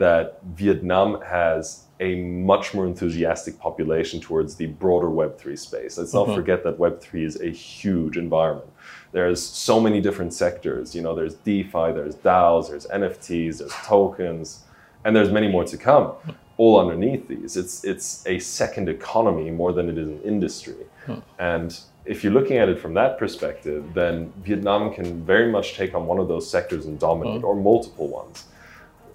that 0.00 0.40
Vietnam 0.56 1.20
has 1.22 1.84
a 2.00 2.14
much 2.52 2.72
more 2.74 2.86
enthusiastic 2.86 3.58
population 3.60 4.18
towards 4.20 4.56
the 4.56 4.66
broader 4.66 5.08
Web3 5.08 5.56
space. 5.58 5.98
Let's 5.98 6.14
not 6.14 6.26
forget 6.34 6.64
that 6.64 6.78
Web3 6.78 7.24
is 7.26 7.40
a 7.40 7.50
huge 7.50 8.16
environment. 8.16 8.70
There's 9.12 9.42
so 9.42 9.80
many 9.80 10.00
different 10.00 10.32
sectors. 10.32 10.94
You 10.94 11.02
know, 11.02 11.14
there's 11.14 11.34
DeFi, 11.34 11.92
there's 11.92 12.16
DAOs, 12.16 12.68
there's 12.68 12.86
NFTs, 12.86 13.58
there's 13.58 13.74
tokens, 13.84 14.64
and 15.04 15.14
there's 15.14 15.32
many 15.32 15.48
more 15.48 15.64
to 15.64 15.76
come. 15.76 16.12
All 16.56 16.78
underneath 16.78 17.26
these, 17.26 17.56
it's 17.56 17.84
it's 17.84 18.26
a 18.26 18.38
second 18.38 18.88
economy 18.88 19.50
more 19.50 19.72
than 19.72 19.88
it 19.88 19.96
is 19.96 20.08
an 20.08 20.22
industry. 20.22 20.84
Hmm. 21.06 21.20
And 21.38 21.80
if 22.04 22.22
you're 22.22 22.32
looking 22.32 22.58
at 22.58 22.68
it 22.68 22.78
from 22.78 22.92
that 22.94 23.18
perspective, 23.18 23.84
then 23.94 24.32
Vietnam 24.44 24.92
can 24.92 25.24
very 25.24 25.50
much 25.50 25.74
take 25.74 25.94
on 25.94 26.06
one 26.06 26.18
of 26.18 26.28
those 26.28 26.50
sectors 26.50 26.84
and 26.86 26.98
dominate, 26.98 27.40
hmm. 27.40 27.46
or 27.46 27.56
multiple 27.56 28.08
ones. 28.08 28.44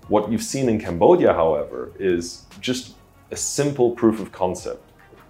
What 0.07 0.31
you've 0.31 0.43
seen 0.43 0.69
in 0.69 0.79
Cambodia, 0.79 1.33
however, 1.33 1.91
is 1.99 2.43
just 2.59 2.95
a 3.31 3.35
simple 3.35 3.91
proof 3.91 4.19
of 4.19 4.31
concept 4.31 4.83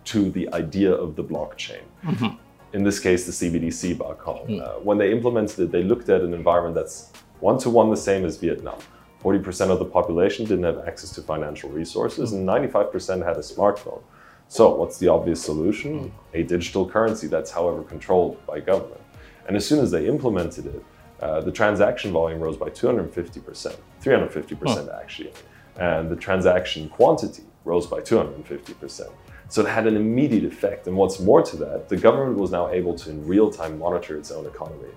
to 0.05 0.29
the 0.31 0.51
idea 0.53 0.91
of 0.91 1.15
the 1.15 1.23
blockchain. 1.23 1.81
Mm-hmm. 2.03 2.35
In 2.75 2.83
this 2.83 2.99
case, 2.99 3.25
the 3.25 3.31
CBDC 3.31 3.95
Bakong. 3.95 4.59
Uh, 4.59 4.73
when 4.81 4.97
they 4.97 5.09
implemented 5.09 5.57
it, 5.61 5.71
they 5.71 5.81
looked 5.81 6.09
at 6.09 6.19
an 6.19 6.33
environment 6.33 6.75
that's 6.75 7.13
one 7.39 7.57
to 7.59 7.69
one 7.69 7.89
the 7.89 7.95
same 7.95 8.25
as 8.25 8.35
Vietnam. 8.35 8.77
40% 9.23 9.69
of 9.69 9.79
the 9.79 9.85
population 9.85 10.45
didn't 10.45 10.65
have 10.65 10.85
access 10.85 11.11
to 11.11 11.21
financial 11.21 11.69
resources, 11.69 12.33
and 12.33 12.45
95% 12.45 13.25
had 13.25 13.37
a 13.37 13.39
smartphone. 13.39 14.01
So, 14.49 14.75
what's 14.75 14.97
the 14.97 15.07
obvious 15.07 15.41
solution? 15.41 16.11
A 16.33 16.43
digital 16.43 16.85
currency 16.85 17.27
that's, 17.27 17.49
however, 17.49 17.81
controlled 17.81 18.45
by 18.45 18.59
government. 18.59 19.01
And 19.47 19.55
as 19.55 19.65
soon 19.65 19.79
as 19.79 19.89
they 19.89 20.05
implemented 20.05 20.65
it, 20.65 20.83
uh, 21.21 21.39
the 21.39 21.53
transaction 21.53 22.11
volume 22.11 22.41
rose 22.41 22.57
by 22.57 22.69
250%, 22.69 23.77
350% 24.03 25.01
actually. 25.01 25.31
And 25.77 26.11
the 26.11 26.17
transaction 26.17 26.89
quantity 26.89 27.43
rose 27.63 27.87
by 27.87 28.01
250%. 28.01 29.09
So 29.49 29.61
it 29.61 29.67
had 29.67 29.85
an 29.87 29.95
immediate 29.95 30.43
effect. 30.43 30.87
And 30.87 30.95
what's 30.97 31.19
more 31.19 31.41
to 31.43 31.55
that, 31.57 31.89
the 31.89 31.97
government 31.97 32.37
was 32.37 32.51
now 32.51 32.69
able 32.69 32.95
to, 32.95 33.09
in 33.09 33.25
real 33.27 33.49
time, 33.51 33.77
monitor 33.79 34.17
its 34.17 34.31
own 34.31 34.45
economy. 34.45 34.89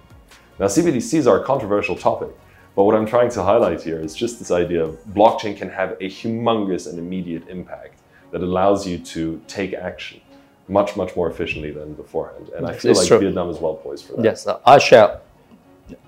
Now, 0.59 0.67
CBDCs 0.67 1.27
are 1.31 1.41
a 1.41 1.45
controversial 1.45 1.95
topic, 1.97 2.31
but 2.75 2.85
what 2.85 2.95
I'm 2.95 3.07
trying 3.07 3.31
to 3.31 3.43
highlight 3.43 3.83
here 3.83 4.01
is 4.01 4.15
just 4.15 4.39
this 4.39 4.51
idea 4.51 4.83
of 4.83 4.99
blockchain 5.11 5.57
can 5.57 5.69
have 5.71 5.93
a 6.01 6.09
humongous 6.09 6.89
and 6.89 6.99
immediate 6.99 7.49
impact 7.49 8.01
that 8.33 8.43
allows 8.43 8.87
you 8.87 8.99
to 8.99 9.41
take 9.47 9.75
action 9.75 10.21
much, 10.69 10.97
much 10.97 11.15
more 11.17 11.31
efficiently 11.31 11.71
than 11.71 11.95
beforehand. 11.95 12.51
And 12.57 12.67
I 12.67 12.73
feel 12.73 12.91
It's 12.91 13.01
like 13.01 13.09
true. 13.09 13.19
Vietnam 13.21 13.49
is 13.51 13.59
well 13.59 13.75
poised 13.75 14.05
for 14.07 14.15
that. 14.15 14.25
Yes, 14.25 14.47
I 14.67 14.79
share 14.79 15.21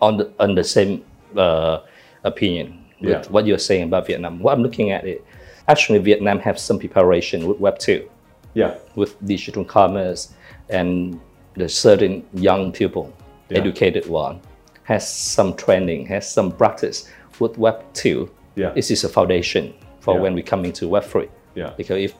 on 0.02 0.18
the 0.18 0.30
on 0.38 0.54
the 0.54 0.64
same 0.64 1.02
uh, 1.36 1.80
opinion 2.24 2.84
with 3.00 3.10
Yeah. 3.10 3.22
what 3.30 3.46
you're 3.46 3.58
saying 3.58 3.84
about 3.84 4.06
Vietnam. 4.06 4.40
What 4.40 4.52
I'm 4.52 4.62
looking 4.62 4.90
at 4.90 5.06
it, 5.06 5.24
actually, 5.68 5.98
Vietnam 6.00 6.38
have 6.40 6.58
some 6.58 6.78
preparation 6.78 7.46
with 7.46 7.58
Web 7.58 7.78
two, 7.78 8.08
Yeah, 8.54 8.74
with 8.96 9.16
digital 9.26 9.64
commerce, 9.64 10.32
and 10.68 11.20
the 11.54 11.68
certain 11.68 12.24
young 12.34 12.72
people, 12.72 13.12
Yeah. 13.48 13.58
educated 13.58 14.06
one, 14.06 14.40
has 14.84 15.06
some 15.08 15.54
training, 15.54 16.06
has 16.06 16.30
some 16.30 16.50
practice 16.52 17.08
with 17.38 17.58
Web 17.58 17.82
two. 17.94 18.30
Yeah. 18.56 18.70
This 18.70 18.90
is 18.90 19.04
a 19.04 19.08
foundation 19.08 19.72
for 20.00 20.14
Yeah. 20.14 20.20
when 20.22 20.34
we 20.34 20.42
come 20.42 20.64
into 20.64 20.88
Web 20.88 21.04
three. 21.04 21.28
Yeah. 21.54 21.72
Because 21.76 21.98
if 22.02 22.14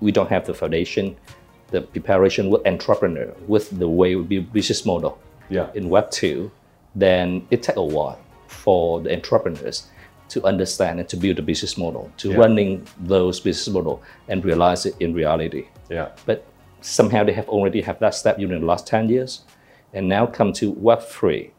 we 0.00 0.12
don't 0.12 0.28
have 0.30 0.46
the 0.46 0.54
foundation, 0.54 1.16
the 1.70 1.80
preparation 1.82 2.50
with 2.50 2.66
entrepreneur, 2.66 3.32
with 3.48 3.70
the 3.78 3.88
way 3.88 4.14
we 4.16 4.22
build 4.22 4.52
business 4.52 4.84
model, 4.84 5.18
yeah, 5.48 5.66
in 5.74 5.88
Web 5.88 6.10
2, 6.10 6.50
then 6.94 7.46
it 7.50 7.62
takes 7.62 7.78
a 7.78 7.82
while 7.82 8.18
for 8.46 9.00
the 9.00 9.12
entrepreneurs 9.12 9.86
to 10.32 10.44
understand 10.46 10.98
and 11.00 11.08
to 11.08 11.16
build 11.16 11.38
a 11.38 11.42
business 11.42 11.76
model, 11.76 12.10
to 12.16 12.30
Yeah. 12.30 12.38
running 12.38 12.86
those 13.08 13.40
business 13.40 13.68
model 13.74 14.02
and 14.28 14.44
realize 14.44 14.86
it 14.88 14.94
in 15.00 15.12
reality. 15.14 15.64
yeah, 15.90 16.08
But 16.26 16.44
somehow 16.80 17.22
they 17.24 17.32
have 17.34 17.48
already 17.48 17.82
have 17.82 17.98
that 18.00 18.14
step 18.14 18.38
during 18.38 18.60
the 18.60 18.66
last 18.66 18.86
10 18.86 19.08
years. 19.08 19.42
And 19.94 20.08
now 20.08 20.24
come 20.26 20.52
to 20.54 20.70
Web 20.70 21.02
3. 21.02 21.50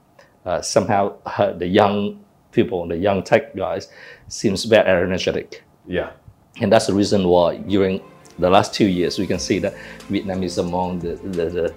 Uh, 0.45 0.61
somehow 0.61 1.13
uh, 1.25 1.51
the 1.53 1.67
young 1.67 2.19
people, 2.51 2.87
the 2.87 2.97
young 2.97 3.23
tech 3.23 3.55
guys, 3.55 3.89
seems 4.27 4.65
very 4.65 4.89
energetic. 4.89 5.63
yeah, 5.87 6.09
And 6.61 6.71
that's 6.71 6.87
the 6.87 6.93
reason 6.93 7.27
why 7.27 7.57
during 7.57 8.01
the 8.39 8.49
last 8.49 8.73
two 8.73 8.87
years, 8.87 9.19
we 9.19 9.27
can 9.27 9.39
see 9.39 9.59
that 9.59 9.73
Vietnam 10.09 10.41
is 10.43 10.57
among 10.57 10.99
the, 10.99 11.13
the, 11.37 11.45
the 11.49 11.73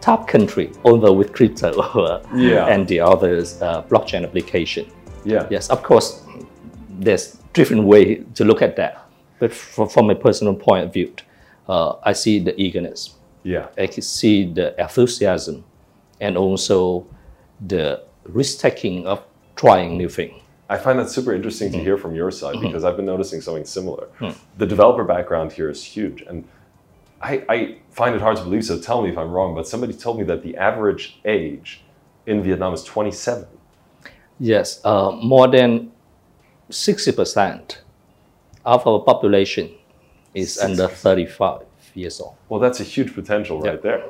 top 0.00 0.28
country, 0.28 0.70
although 0.84 1.12
with 1.12 1.32
crypto 1.32 1.70
Yeah. 2.36 2.66
and 2.72 2.86
the 2.86 3.00
others 3.00 3.60
uh, 3.60 3.82
blockchain 3.90 4.22
application. 4.22 4.86
Yeah, 5.26 5.46
Yes, 5.50 5.68
of 5.70 5.82
course, 5.82 6.22
there's 7.00 7.36
different 7.52 7.84
way 7.84 8.24
to 8.34 8.44
look 8.44 8.62
at 8.62 8.76
that. 8.76 8.94
But 9.38 9.52
from, 9.52 9.88
from 9.88 10.10
a 10.10 10.14
personal 10.14 10.54
point 10.54 10.84
of 10.86 10.92
view, 10.92 11.12
uh, 11.68 11.94
I 12.02 12.12
see 12.14 12.38
the 12.38 12.54
eagerness. 12.60 13.14
yeah, 13.44 13.66
I 13.76 13.86
can 13.86 14.02
see 14.02 14.52
the 14.52 14.74
enthusiasm 14.80 15.64
and 16.20 16.36
also 16.36 17.06
the 17.68 18.02
risk 18.24 18.60
taking 18.60 19.06
of 19.06 19.22
trying 19.56 19.96
new 19.98 20.08
thing. 20.08 20.40
I 20.68 20.78
find 20.78 20.98
that 20.98 21.08
super 21.10 21.32
interesting 21.34 21.68
Mm-hmm. 21.68 21.78
to 21.78 21.84
hear 21.84 21.96
from 21.98 22.14
your 22.14 22.30
side 22.30 22.56
because 22.60 22.82
I've 22.84 22.96
been 22.96 23.06
noticing 23.06 23.40
something 23.40 23.64
similar. 23.64 24.08
The 24.58 24.66
developer 24.66 25.04
background 25.04 25.52
here 25.52 25.70
is 25.70 25.82
huge. 25.84 26.22
And 26.28 26.44
I, 27.22 27.44
I 27.48 27.76
find 27.90 28.14
it 28.14 28.20
hard 28.20 28.36
to 28.38 28.42
believe, 28.42 28.64
so 28.64 28.78
tell 28.78 29.00
me 29.02 29.10
if 29.10 29.18
I'm 29.18 29.30
wrong, 29.30 29.54
but 29.54 29.66
somebody 29.68 29.92
told 29.92 30.18
me 30.18 30.24
that 30.24 30.42
the 30.42 30.56
average 30.56 31.20
age 31.24 31.82
in 32.26 32.42
Vietnam 32.42 32.74
is 32.74 32.82
27. 32.84 33.46
Yes, 34.38 34.80
uh, 34.84 35.12
more 35.12 35.48
than 35.48 35.92
60% 36.70 37.78
of 38.64 38.86
our 38.86 39.00
population 39.00 39.70
is 40.34 40.58
under 40.58 40.88
35 40.88 41.62
years 41.94 42.20
old. 42.20 42.34
Well, 42.48 42.60
that's 42.60 42.80
a 42.80 42.84
huge 42.84 43.14
potential 43.14 43.60
right 43.60 43.80
there. 43.80 44.04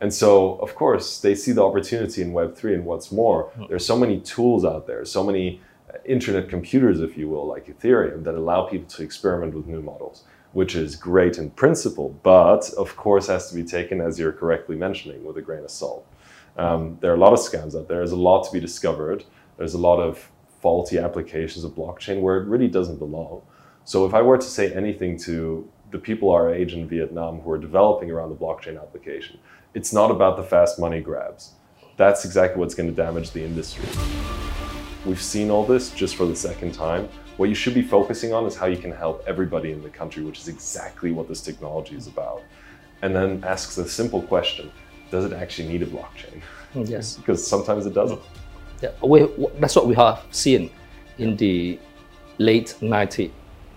And 0.00 0.12
so, 0.12 0.54
of 0.56 0.74
course, 0.74 1.20
they 1.20 1.34
see 1.34 1.52
the 1.52 1.64
opportunity 1.64 2.22
in 2.22 2.32
Web3. 2.32 2.74
And 2.74 2.84
what's 2.84 3.10
more, 3.10 3.50
there's 3.68 3.86
so 3.86 3.96
many 3.96 4.20
tools 4.20 4.64
out 4.64 4.86
there, 4.86 5.04
so 5.04 5.24
many 5.24 5.60
uh, 5.92 5.98
internet 6.04 6.48
computers, 6.48 7.00
if 7.00 7.16
you 7.16 7.28
will, 7.28 7.46
like 7.46 7.66
Ethereum, 7.66 8.24
that 8.24 8.34
allow 8.34 8.62
people 8.62 8.86
to 8.88 9.02
experiment 9.02 9.54
with 9.54 9.66
new 9.66 9.80
models, 9.82 10.24
which 10.52 10.74
is 10.74 10.96
great 10.96 11.38
in 11.38 11.50
principle, 11.50 12.18
but 12.22 12.70
of 12.74 12.96
course 12.96 13.26
has 13.26 13.48
to 13.48 13.54
be 13.54 13.64
taken, 13.64 14.00
as 14.00 14.18
you're 14.18 14.32
correctly 14.32 14.76
mentioning, 14.76 15.24
with 15.24 15.36
a 15.38 15.42
grain 15.42 15.64
of 15.64 15.70
salt. 15.70 16.06
Um, 16.58 16.98
there 17.00 17.10
are 17.10 17.16
a 17.16 17.18
lot 17.18 17.32
of 17.32 17.38
scams 17.38 17.74
out 17.78 17.88
there. 17.88 17.98
There's 17.98 18.12
a 18.12 18.16
lot 18.16 18.44
to 18.44 18.52
be 18.52 18.60
discovered. 18.60 19.24
There's 19.56 19.74
a 19.74 19.78
lot 19.78 20.00
of 20.00 20.30
faulty 20.60 20.98
applications 20.98 21.64
of 21.64 21.72
blockchain 21.72 22.20
where 22.20 22.38
it 22.38 22.46
really 22.46 22.68
doesn't 22.68 22.98
belong. 22.98 23.42
So 23.84 24.04
if 24.04 24.14
I 24.14 24.22
were 24.22 24.38
to 24.38 24.46
say 24.46 24.72
anything 24.72 25.18
to 25.20 25.68
the 25.90 25.98
people 25.98 26.30
our 26.30 26.52
age 26.52 26.74
in 26.74 26.88
Vietnam 26.88 27.40
who 27.40 27.50
are 27.52 27.58
developing 27.58 28.10
around 28.10 28.30
the 28.30 28.36
blockchain 28.36 28.80
application, 28.80 29.38
it's 29.74 29.92
not 29.92 30.10
about 30.10 30.36
the 30.36 30.42
fast 30.42 30.78
money 30.78 31.00
grabs. 31.00 31.52
That's 31.96 32.24
exactly 32.24 32.58
what's 32.58 32.74
going 32.74 32.88
to 32.88 32.94
damage 32.94 33.30
the 33.30 33.44
industry. 33.44 33.88
We've 35.06 35.22
seen 35.22 35.50
all 35.50 35.64
this 35.64 35.90
just 35.90 36.16
for 36.16 36.26
the 36.26 36.34
second 36.34 36.74
time. 36.74 37.08
What 37.36 37.48
you 37.48 37.54
should 37.54 37.74
be 37.74 37.82
focusing 37.82 38.32
on 38.32 38.44
is 38.44 38.56
how 38.56 38.66
you 38.66 38.76
can 38.76 38.90
help 38.90 39.22
everybody 39.26 39.70
in 39.70 39.82
the 39.82 39.88
country, 39.88 40.24
which 40.24 40.40
is 40.40 40.48
exactly 40.48 41.12
what 41.12 41.28
this 41.28 41.40
technology 41.40 41.94
is 41.94 42.06
about. 42.06 42.42
And 43.02 43.14
then 43.14 43.44
asks 43.44 43.76
the 43.76 43.88
simple 43.88 44.22
question 44.22 44.70
Does 45.10 45.24
it 45.24 45.32
actually 45.32 45.68
need 45.68 45.82
a 45.82 45.86
blockchain? 45.86 46.42
Yes. 46.74 47.16
Because 47.18 47.46
sometimes 47.46 47.86
it 47.86 47.94
doesn't. 47.94 48.20
Yeah, 48.82 48.90
we, 49.02 49.26
that's 49.58 49.74
what 49.76 49.86
we 49.86 49.94
have 49.94 50.22
seen 50.30 50.70
in 51.18 51.36
the 51.36 51.78
late 52.38 52.74
90s 52.80 53.30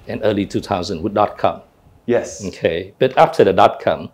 and 0.08 0.22
early 0.24 0.46
2000 0.46 1.02
with 1.02 1.14
dot 1.14 1.38
com. 1.38 1.62
Yes, 2.06 2.44
Okay, 2.46 2.94
but 3.00 3.18
after 3.18 3.44
the 3.44 3.54
dot 3.54 3.80
com 3.82 4.10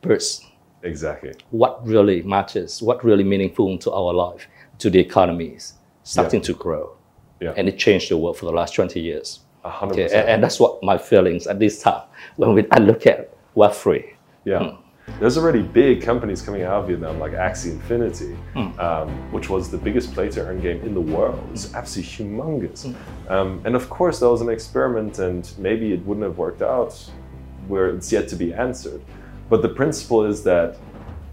burst, 0.00 0.44
exactly. 0.82 1.34
what 1.50 1.84
really 1.86 2.22
matters, 2.22 2.80
what 2.80 3.02
really 3.04 3.24
meaningful 3.24 3.76
to 3.78 3.92
our 3.92 4.12
life, 4.14 4.46
to 4.78 4.88
the 4.90 4.98
economies, 5.00 5.74
starting 6.04 6.40
to 6.42 6.54
grow, 6.54 6.96
Yeah. 7.40 7.52
and 7.56 7.68
it 7.68 7.76
changed 7.78 8.10
the 8.10 8.16
world 8.16 8.36
for 8.38 8.46
the 8.46 8.52
last 8.52 8.74
20 8.74 9.00
years. 9.00 9.40
A 9.64 9.70
hundred 9.70 9.98
Okay, 10.06 10.18
and, 10.18 10.28
and 10.28 10.42
that's 10.44 10.60
what 10.60 10.80
my 10.82 10.96
feelings 10.96 11.46
at 11.48 11.58
this 11.58 11.82
time 11.82 12.02
when 12.36 12.54
we, 12.54 12.64
I 12.70 12.78
look 12.78 13.06
at 13.06 13.34
Web 13.56 13.72
free. 13.72 14.14
Yeah. 14.44 14.70
Hmm. 14.70 14.76
There's 15.20 15.36
already 15.36 15.62
big 15.62 16.02
companies 16.02 16.42
coming 16.42 16.62
out 16.62 16.82
of 16.82 16.88
Vietnam 16.88 17.18
like 17.18 17.32
Axie 17.32 17.72
Infinity, 17.72 18.36
um, 18.78 19.08
which 19.32 19.48
was 19.48 19.70
the 19.70 19.78
biggest 19.78 20.14
play 20.14 20.28
to 20.30 20.46
earn 20.46 20.60
game 20.60 20.80
in 20.82 20.94
the 20.94 21.00
world. 21.00 21.44
It's 21.52 21.74
absolutely 21.74 22.26
humongous. 22.26 22.94
Um, 23.28 23.60
and 23.64 23.74
of 23.74 23.90
course, 23.90 24.20
that 24.20 24.30
was 24.30 24.40
an 24.40 24.48
experiment, 24.48 25.18
and 25.18 25.50
maybe 25.58 25.92
it 25.92 26.04
wouldn't 26.06 26.24
have 26.24 26.38
worked 26.38 26.62
out 26.62 26.94
where 27.66 27.88
it's 27.88 28.12
yet 28.12 28.28
to 28.28 28.36
be 28.36 28.54
answered. 28.54 29.02
But 29.50 29.62
the 29.62 29.68
principle 29.68 30.24
is 30.24 30.44
that 30.44 30.76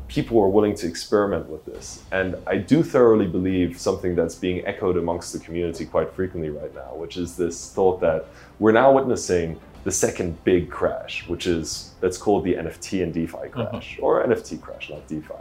people 0.08 0.40
are 0.40 0.50
willing 0.50 0.76
to 0.76 0.88
experiment 0.88 1.50
with 1.50 1.66
this. 1.66 2.04
And 2.12 2.36
I 2.48 2.58
do 2.58 2.84
thoroughly 2.84 3.28
believe 3.28 3.80
something 3.80 4.16
that's 4.16 4.36
being 4.36 4.66
echoed 4.66 4.98
amongst 4.98 5.34
the 5.34 5.40
community 5.40 5.86
quite 5.86 6.14
frequently 6.14 6.50
right 6.50 6.74
now, 6.74 6.96
which 6.96 7.18
is 7.18 7.36
this 7.36 7.72
thought 7.74 8.00
that 8.02 8.26
we're 8.60 8.72
now 8.72 8.92
witnessing 8.92 9.60
the 9.86 9.92
second 9.92 10.44
big 10.44 10.70
crash, 10.70 11.26
which 11.30 11.48
is 11.48 11.94
let's 12.02 12.18
call 12.18 12.40
it 12.40 12.44
the 12.44 12.56
NFT 12.56 13.04
and 13.04 13.14
DeFi 13.14 13.50
crash, 13.50 13.96
mm-hmm. 13.96 14.04
or 14.04 14.26
NFT 14.26 14.60
crash, 14.60 14.90
not 14.90 15.08
DeFi. 15.08 15.36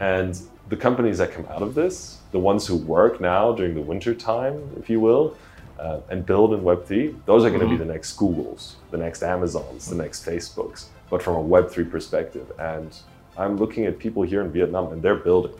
And 0.00 0.40
the 0.70 0.76
companies 0.76 1.18
that 1.18 1.32
come 1.32 1.46
out 1.50 1.62
of 1.62 1.74
this, 1.74 2.18
the 2.32 2.38
ones 2.38 2.66
who 2.66 2.76
work 2.76 3.20
now 3.20 3.52
during 3.52 3.74
the 3.74 3.82
winter 3.82 4.14
time, 4.14 4.70
if 4.78 4.88
you 4.88 5.00
will, 5.00 5.36
uh, 5.78 6.00
and 6.08 6.24
build 6.24 6.54
in 6.54 6.62
Web3, 6.62 7.14
those 7.26 7.44
are 7.44 7.50
going 7.50 7.60
to 7.60 7.66
be 7.66 7.72
mm-hmm. 7.72 7.86
the 7.86 7.92
next 7.92 8.16
Googles, 8.16 8.74
the 8.90 8.96
next 8.96 9.22
Amazons, 9.22 9.88
the 9.88 9.96
next 9.96 10.24
Facebooks, 10.24 10.86
but 11.10 11.22
from 11.22 11.36
a 11.36 11.44
Web3 11.44 11.90
perspective. 11.90 12.50
And 12.58 12.96
I'm 13.36 13.58
looking 13.58 13.84
at 13.84 13.98
people 13.98 14.22
here 14.22 14.40
in 14.40 14.50
Vietnam 14.50 14.92
and 14.92 15.02
they're 15.02 15.14
building. 15.14 15.54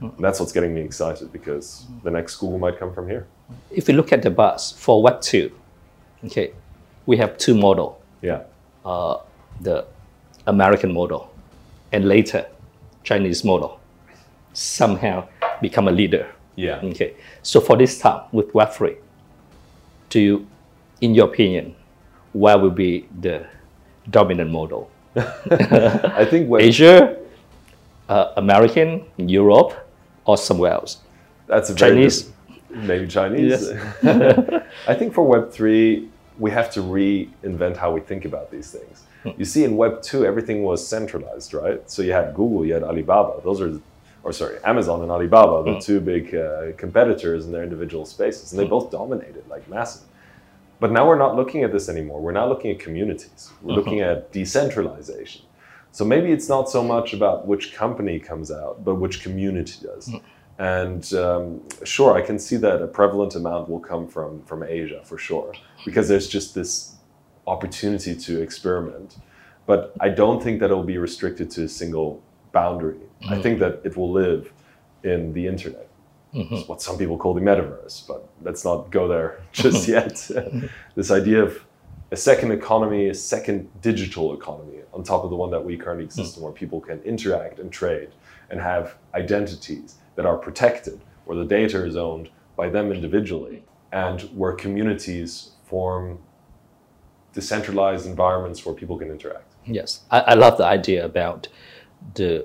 And 0.00 0.18
that's 0.18 0.40
what's 0.40 0.50
getting 0.50 0.74
me 0.74 0.80
excited 0.80 1.32
because 1.32 1.86
the 2.02 2.10
next 2.10 2.36
Google 2.36 2.58
might 2.58 2.76
come 2.76 2.92
from 2.92 3.08
here. 3.08 3.28
If 3.70 3.86
we 3.86 3.94
look 3.94 4.12
at 4.12 4.22
the 4.22 4.30
bus 4.30 4.72
for 4.72 5.00
Web 5.00 5.20
two, 5.20 5.52
okay, 6.24 6.52
we 7.06 7.16
have 7.16 7.36
two 7.38 7.54
model. 7.54 8.00
Yeah. 8.22 8.42
uh, 8.84 9.16
the 9.60 9.84
American 10.46 10.92
model 10.92 11.32
and 11.92 12.06
later 12.08 12.46
Chinese 13.04 13.44
model 13.44 13.80
somehow 14.52 15.26
become 15.60 15.88
a 15.88 15.90
leader. 15.90 16.26
Yeah. 16.56 16.80
Okay. 16.82 17.14
So 17.42 17.60
for 17.60 17.76
this 17.76 17.98
time 17.98 18.22
with 18.32 18.52
Web3, 18.52 18.96
do 20.10 20.20
you, 20.20 20.46
in 21.00 21.14
your 21.14 21.26
opinion, 21.28 21.74
where 22.32 22.58
will 22.58 22.70
be 22.70 23.08
the 23.20 23.46
dominant 24.10 24.50
model? 24.50 24.90
I 25.16 26.24
think 26.28 26.48
Web, 26.48 26.62
Asia, 26.62 27.18
uh, 28.08 28.32
American, 28.36 29.04
Europe, 29.16 29.74
or 30.24 30.36
somewhere 30.36 30.72
else? 30.72 30.98
that's 31.46 31.70
a 31.70 31.74
very 31.74 31.92
Chinese? 31.96 32.22
good- 32.22 32.32
maybe 32.88 33.06
Chinese. 33.06 33.70
I 34.88 34.94
think 34.94 35.12
for 35.14 35.24
Web3, 35.28 36.08
we 36.38 36.50
have 36.50 36.70
to 36.72 36.80
reinvent 36.80 37.76
how 37.76 37.92
we 37.92 38.00
think 38.00 38.24
about 38.24 38.50
these 38.50 38.70
things. 38.70 39.04
Hmm. 39.22 39.30
You 39.36 39.44
see, 39.44 39.64
in 39.64 39.76
Web 39.76 40.02
2, 40.02 40.24
everything 40.24 40.62
was 40.62 40.86
centralized, 40.86 41.54
right? 41.54 41.88
So 41.90 42.02
you 42.02 42.12
had 42.12 42.34
Google, 42.34 42.64
you 42.64 42.74
had 42.74 42.82
Alibaba. 42.82 43.40
Those 43.42 43.60
are, 43.60 43.80
or 44.22 44.32
sorry, 44.32 44.58
Amazon 44.64 45.02
and 45.02 45.10
Alibaba, 45.10 45.62
the 45.64 45.74
hmm. 45.74 45.80
two 45.80 46.00
big 46.00 46.34
uh, 46.34 46.72
competitors 46.76 47.46
in 47.46 47.52
their 47.52 47.62
individual 47.62 48.06
spaces, 48.06 48.52
and 48.52 48.58
they 48.58 48.64
hmm. 48.64 48.70
both 48.70 48.90
dominated 48.90 49.46
like 49.48 49.68
massive. 49.68 50.02
But 50.80 50.90
now 50.90 51.06
we're 51.06 51.18
not 51.18 51.36
looking 51.36 51.62
at 51.62 51.70
this 51.70 51.88
anymore. 51.88 52.20
We're 52.20 52.32
now 52.32 52.48
looking 52.48 52.72
at 52.72 52.80
communities. 52.80 53.52
We're 53.62 53.74
looking 53.74 53.98
mm-hmm. 53.98 54.18
at 54.18 54.32
decentralization. 54.32 55.42
So 55.92 56.04
maybe 56.04 56.32
it's 56.32 56.48
not 56.48 56.68
so 56.68 56.82
much 56.82 57.12
about 57.12 57.46
which 57.46 57.72
company 57.72 58.18
comes 58.18 58.50
out, 58.50 58.84
but 58.84 58.96
which 58.96 59.22
community 59.22 59.74
does. 59.80 60.10
And 60.62 61.12
um, 61.14 61.60
sure, 61.82 62.16
I 62.16 62.20
can 62.20 62.38
see 62.38 62.56
that 62.58 62.80
a 62.80 62.86
prevalent 62.86 63.34
amount 63.34 63.68
will 63.68 63.80
come 63.80 64.06
from 64.06 64.44
from 64.44 64.62
Asia 64.62 65.00
for 65.02 65.18
sure, 65.18 65.52
because 65.84 66.08
there's 66.08 66.28
just 66.28 66.54
this 66.54 66.94
opportunity 67.48 68.14
to 68.14 68.40
experiment. 68.40 69.16
But 69.66 69.92
I 69.98 70.08
don't 70.08 70.40
think 70.40 70.60
that 70.60 70.70
it 70.70 70.74
will 70.74 70.84
be 70.84 70.98
restricted 70.98 71.50
to 71.52 71.64
a 71.64 71.68
single 71.68 72.22
boundary. 72.52 73.00
I 73.00 73.24
mm-hmm. 73.24 73.42
think 73.42 73.58
that 73.58 73.80
it 73.82 73.96
will 73.96 74.12
live 74.12 74.52
in 75.02 75.32
the 75.32 75.48
internet. 75.48 75.88
Mm-hmm. 76.32 76.54
It's 76.54 76.68
what 76.68 76.80
some 76.80 76.96
people 76.96 77.18
call 77.18 77.34
the 77.34 77.40
metaverse, 77.40 78.06
but 78.06 78.28
let's 78.42 78.64
not 78.64 78.92
go 78.92 79.08
there 79.08 79.40
just 79.52 79.88
yet. 79.88 80.30
this 80.94 81.10
idea 81.10 81.42
of 81.42 81.60
a 82.12 82.16
second 82.16 82.52
economy, 82.52 83.08
a 83.08 83.14
second 83.14 83.68
digital 83.80 84.32
economy 84.32 84.78
on 84.94 85.02
top 85.02 85.24
of 85.24 85.30
the 85.30 85.36
one 85.36 85.50
that 85.50 85.64
we 85.64 85.76
currently 85.76 86.04
exist 86.04 86.34
mm. 86.34 86.36
in, 86.36 86.42
where 86.44 86.52
people 86.52 86.80
can 86.80 87.02
interact 87.02 87.58
and 87.58 87.72
trade 87.72 88.10
and 88.48 88.60
have 88.60 88.94
identities 89.14 89.96
that 90.16 90.26
are 90.26 90.36
protected, 90.36 91.00
where 91.24 91.36
the 91.38 91.44
data 91.44 91.84
is 91.84 91.96
owned 91.96 92.28
by 92.56 92.68
them 92.68 92.92
individually, 92.92 93.64
and 93.92 94.22
where 94.36 94.52
communities 94.52 95.52
form 95.64 96.18
decentralized 97.32 98.06
environments 98.06 98.64
where 98.64 98.74
people 98.74 98.98
can 98.98 99.10
interact. 99.10 99.46
Yes, 99.64 100.00
I, 100.10 100.20
I 100.20 100.34
love 100.34 100.58
the 100.58 100.64
idea 100.66 101.04
about 101.04 101.48
the 102.14 102.44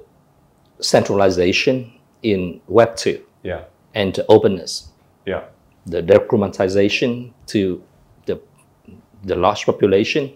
centralization 0.79 1.91
in 2.23 2.61
Web 2.67 2.95
two 2.95 3.23
Yeah, 3.43 3.63
and 3.93 4.13
the 4.13 4.25
openness. 4.27 4.89
yeah, 5.25 5.43
the 5.85 6.01
democratization 6.01 7.33
to 7.47 7.83
the, 8.25 8.39
the 9.23 9.35
large 9.35 9.65
population 9.65 10.31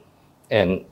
and 0.49 0.83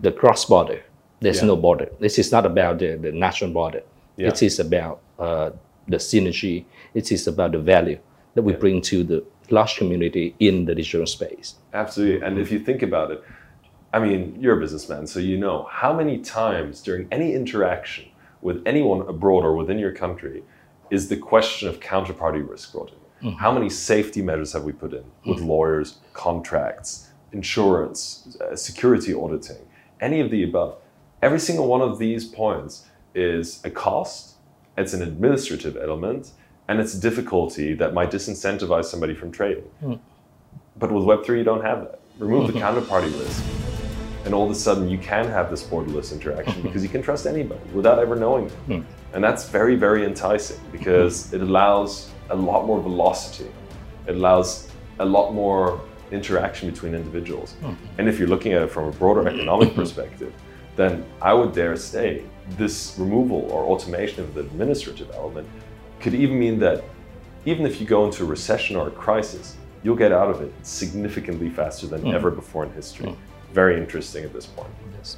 the 0.00 0.12
cross 0.12 0.44
border. 0.44 0.82
There's 1.20 1.38
Yeah. 1.40 1.46
no 1.48 1.56
border. 1.56 1.88
This 2.00 2.18
is 2.18 2.30
not 2.32 2.46
about 2.46 2.78
the, 2.78 2.96
the 2.96 3.12
national 3.12 3.50
border. 3.52 3.82
Yeah. 4.18 4.28
It 4.28 4.42
is 4.42 4.58
about 4.58 5.00
uh, 5.18 5.50
the 5.86 5.96
synergy. 5.98 6.64
It 6.92 7.10
is 7.12 7.26
about 7.28 7.52
the 7.52 7.58
value 7.60 7.98
that 8.34 8.42
we 8.42 8.52
Yeah. 8.52 8.58
bring 8.58 8.82
to 8.82 9.04
the 9.04 9.24
large 9.50 9.76
community 9.78 10.34
in 10.38 10.66
the 10.66 10.74
digital 10.74 11.06
space. 11.06 11.54
absolutely. 11.72 12.20
And 12.26 12.38
if 12.38 12.50
you 12.52 12.58
think 12.58 12.82
about 12.82 13.10
it, 13.10 13.22
I 13.94 13.98
mean, 14.00 14.36
you're 14.40 14.58
a 14.58 14.60
businessman, 14.60 15.06
so 15.06 15.18
you 15.20 15.38
know 15.38 15.66
how 15.70 15.92
many 15.94 16.18
times 16.18 16.82
during 16.82 17.08
any 17.10 17.32
interaction 17.32 18.04
with 18.42 18.58
anyone 18.66 19.00
abroad 19.08 19.44
or 19.44 19.54
within 19.56 19.78
your 19.78 19.92
country 19.92 20.42
is 20.90 21.08
the 21.08 21.16
question 21.16 21.68
of 21.70 21.80
counterparty 21.80 22.42
risk 22.46 22.72
brought 22.72 22.90
in. 23.22 23.32
How 23.44 23.50
many 23.50 23.70
safety 23.70 24.20
measures 24.22 24.52
have 24.52 24.64
we 24.64 24.72
put 24.72 24.92
in 24.92 25.04
with 25.26 25.40
lawyers, 25.40 25.98
contracts, 26.12 27.08
insurance, 27.32 28.36
uh, 28.40 28.54
security 28.54 29.12
auditing, 29.14 29.64
any 30.00 30.20
of 30.20 30.30
the 30.30 30.42
above? 30.44 30.76
Every 31.22 31.40
single 31.40 31.66
one 31.66 31.80
of 31.80 31.98
these 31.98 32.24
points 32.26 32.84
is 33.18 33.60
a 33.64 33.70
cost, 33.70 34.36
it's 34.76 34.94
an 34.94 35.02
administrative 35.02 35.76
element, 35.76 36.30
and 36.68 36.80
it's 36.80 36.94
a 36.94 37.00
difficulty 37.00 37.74
that 37.74 37.92
might 37.94 38.10
disincentivize 38.10 38.84
somebody 38.84 39.14
from 39.14 39.32
trading. 39.32 39.64
Hmm. 39.80 39.94
But 40.76 40.92
with 40.92 41.04
Web3, 41.04 41.38
you 41.38 41.44
don't 41.44 41.64
have 41.64 41.80
that. 41.80 42.00
Remove 42.18 42.46
the 42.46 42.52
hmm. 42.52 42.64
counterparty 42.64 43.12
risk. 43.18 43.42
And 44.24 44.34
all 44.34 44.44
of 44.44 44.50
a 44.50 44.54
sudden, 44.54 44.88
you 44.88 44.98
can 44.98 45.26
have 45.26 45.50
this 45.50 45.62
borderless 45.64 46.12
interaction 46.12 46.54
hmm. 46.54 46.62
because 46.62 46.82
you 46.82 46.88
can 46.88 47.02
trust 47.02 47.26
anybody 47.26 47.60
without 47.72 47.98
ever 47.98 48.14
knowing 48.14 48.48
them. 48.48 48.86
And 49.14 49.24
that's 49.24 49.48
very, 49.48 49.74
very 49.74 50.04
enticing 50.04 50.60
because 50.70 51.32
it 51.32 51.40
allows 51.40 52.10
a 52.30 52.36
lot 52.36 52.66
more 52.66 52.80
velocity. 52.80 53.50
It 54.06 54.14
allows 54.16 54.70
a 54.98 55.04
lot 55.04 55.32
more 55.32 55.80
interaction 56.10 56.70
between 56.70 56.94
individuals. 56.94 57.54
And 57.98 58.08
if 58.08 58.18
you're 58.18 58.28
looking 58.28 58.52
at 58.52 58.62
it 58.62 58.70
from 58.70 58.84
a 58.84 58.92
broader 58.92 59.26
economic 59.28 59.74
perspective, 59.74 60.32
then 60.78 61.04
I 61.20 61.34
would 61.34 61.52
dare 61.52 61.76
say 61.76 62.22
this 62.50 62.94
removal 62.98 63.40
or 63.50 63.64
automation 63.64 64.22
of 64.22 64.32
the 64.34 64.40
administrative 64.40 65.10
element 65.12 65.46
could 66.00 66.14
even 66.14 66.38
mean 66.38 66.58
that 66.60 66.84
even 67.44 67.66
if 67.66 67.80
you 67.80 67.86
go 67.86 68.06
into 68.06 68.22
a 68.22 68.26
recession 68.26 68.76
or 68.76 68.86
a 68.86 68.90
crisis, 68.92 69.56
you'll 69.82 69.96
get 69.96 70.12
out 70.12 70.30
of 70.30 70.40
it 70.40 70.52
significantly 70.62 71.50
faster 71.50 71.86
than 71.88 72.02
hmm. 72.02 72.14
ever 72.14 72.30
before 72.30 72.64
in 72.64 72.72
history. 72.72 73.14
Very 73.52 73.76
interesting 73.76 74.24
at 74.24 74.32
this 74.32 74.46
point. 74.46 74.70
Yes. 74.96 75.16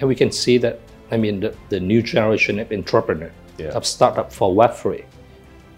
And 0.00 0.08
we 0.08 0.14
can 0.14 0.32
see 0.32 0.56
that, 0.58 0.80
I 1.10 1.18
mean, 1.18 1.40
the, 1.40 1.54
the 1.68 1.78
new 1.78 2.02
generation 2.02 2.58
of 2.58 2.72
entrepreneur, 2.72 3.30
Yeah. 3.58 3.76
of 3.78 3.84
startup 3.84 4.32
for 4.32 4.54
Web3, 4.54 5.04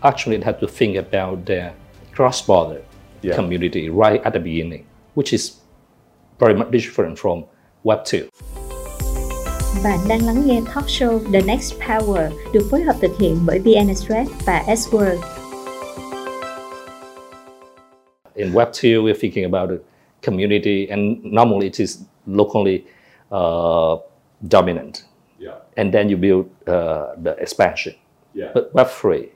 actually 0.04 0.40
had 0.40 0.60
to 0.60 0.68
think 0.68 0.96
about 0.96 1.44
their 1.44 1.74
cross-border 2.12 2.82
Yeah. 3.22 3.34
community 3.34 3.88
right 3.88 4.20
at 4.24 4.32
the 4.32 4.40
beginning, 4.40 4.84
which 5.14 5.32
is 5.32 5.56
very 6.38 6.54
much 6.54 6.70
different 6.70 7.18
from 7.18 7.46
Web2. 7.84 8.28
Bạn 9.84 9.98
đang 10.08 10.26
lắng 10.26 10.46
nghe 10.46 10.60
talk 10.74 10.84
show 10.86 11.18
The 11.32 11.40
Next 11.46 11.74
Power 11.88 12.32
được 12.52 12.60
phối 12.70 12.82
hợp 12.82 12.96
thực 13.00 13.18
hiện 13.20 13.36
bởi 13.46 13.58
VN 13.58 13.88
Express 13.88 14.30
và 14.46 14.62
S-World. 14.76 15.18
in 18.34 18.52
Web 18.54 18.68
two, 18.72 19.02
we're 19.02 19.14
thinking 19.20 19.44
about 19.44 19.68
the 19.70 19.76
community, 20.26 20.86
and 20.90 21.24
normally 21.24 21.66
it 21.66 21.80
is 21.80 21.98
locally 22.26 22.78
uh, 23.30 23.96
dominant, 24.50 24.94
Yeah. 25.38 25.54
and 25.76 25.92
then 25.94 26.08
you 26.08 26.16
build 26.16 26.44
uh, 26.66 27.22
the 27.24 27.34
expansion. 27.38 27.94
Yeah. 28.34 28.50
But 28.54 28.64
Web 28.74 28.86
three, 29.00 29.28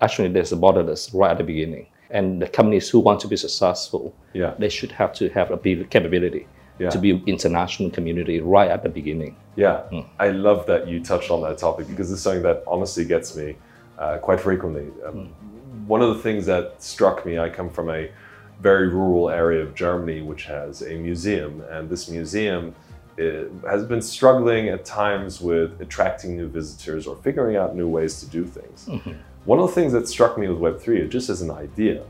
actually, 0.00 0.28
there's 0.32 0.52
a 0.52 0.56
borderless 0.56 1.10
right 1.14 1.30
at 1.30 1.38
the 1.38 1.44
beginning, 1.44 1.86
and 2.10 2.40
the 2.42 2.46
companies 2.56 2.88
who 2.94 3.00
want 3.04 3.20
to 3.20 3.28
be 3.28 3.36
successful, 3.36 4.12
Yeah. 4.32 4.50
they 4.58 4.68
should 4.70 4.92
have 4.92 5.12
to 5.14 5.28
have 5.28 5.50
a 5.50 5.56
big 5.56 5.90
capability 5.90 6.46
Yeah. 6.78 6.90
to 6.90 6.98
build 6.98 7.28
international 7.28 7.90
community 7.90 8.40
right 8.40 8.70
at 8.70 8.82
the 8.82 8.88
beginning. 8.88 9.36
Yeah, 9.56 9.82
I 10.18 10.30
love 10.30 10.66
that 10.66 10.88
you 10.88 11.02
touched 11.04 11.30
on 11.30 11.42
that 11.42 11.58
topic 11.58 11.86
because 11.86 12.10
it's 12.10 12.22
something 12.22 12.42
that 12.42 12.64
honestly 12.66 13.04
gets 13.04 13.36
me 13.36 13.56
uh, 13.98 14.18
quite 14.18 14.40
frequently. 14.40 14.88
Um, 15.06 15.28
One 15.86 16.00
of 16.02 16.08
the 16.16 16.22
things 16.22 16.46
that 16.46 16.82
struck 16.82 17.26
me, 17.26 17.38
I 17.38 17.48
come 17.50 17.68
from 17.68 17.90
a 17.90 18.10
very 18.60 18.88
rural 18.88 19.28
area 19.28 19.62
of 19.62 19.74
Germany 19.74 20.22
which 20.22 20.44
has 20.46 20.82
a 20.82 20.96
museum, 20.96 21.62
and 21.70 21.88
this 21.90 22.08
museum 22.08 22.74
eh, 23.18 23.44
has 23.68 23.84
been 23.84 24.00
struggling 24.00 24.68
at 24.68 24.84
times 24.84 25.40
with 25.40 25.80
attracting 25.80 26.36
new 26.36 26.48
visitors 26.48 27.06
or 27.06 27.16
figuring 27.16 27.56
out 27.56 27.76
new 27.76 27.88
ways 27.88 28.20
to 28.20 28.26
do 28.26 28.44
things. 28.44 28.88
One 29.44 29.58
of 29.58 29.66
the 29.68 29.74
things 29.74 29.92
that 29.92 30.08
struck 30.08 30.38
me 30.38 30.48
with 30.48 30.58
Web3, 30.58 31.10
just 31.10 31.28
as 31.28 31.42
an 31.42 31.50
idea, 31.50 32.04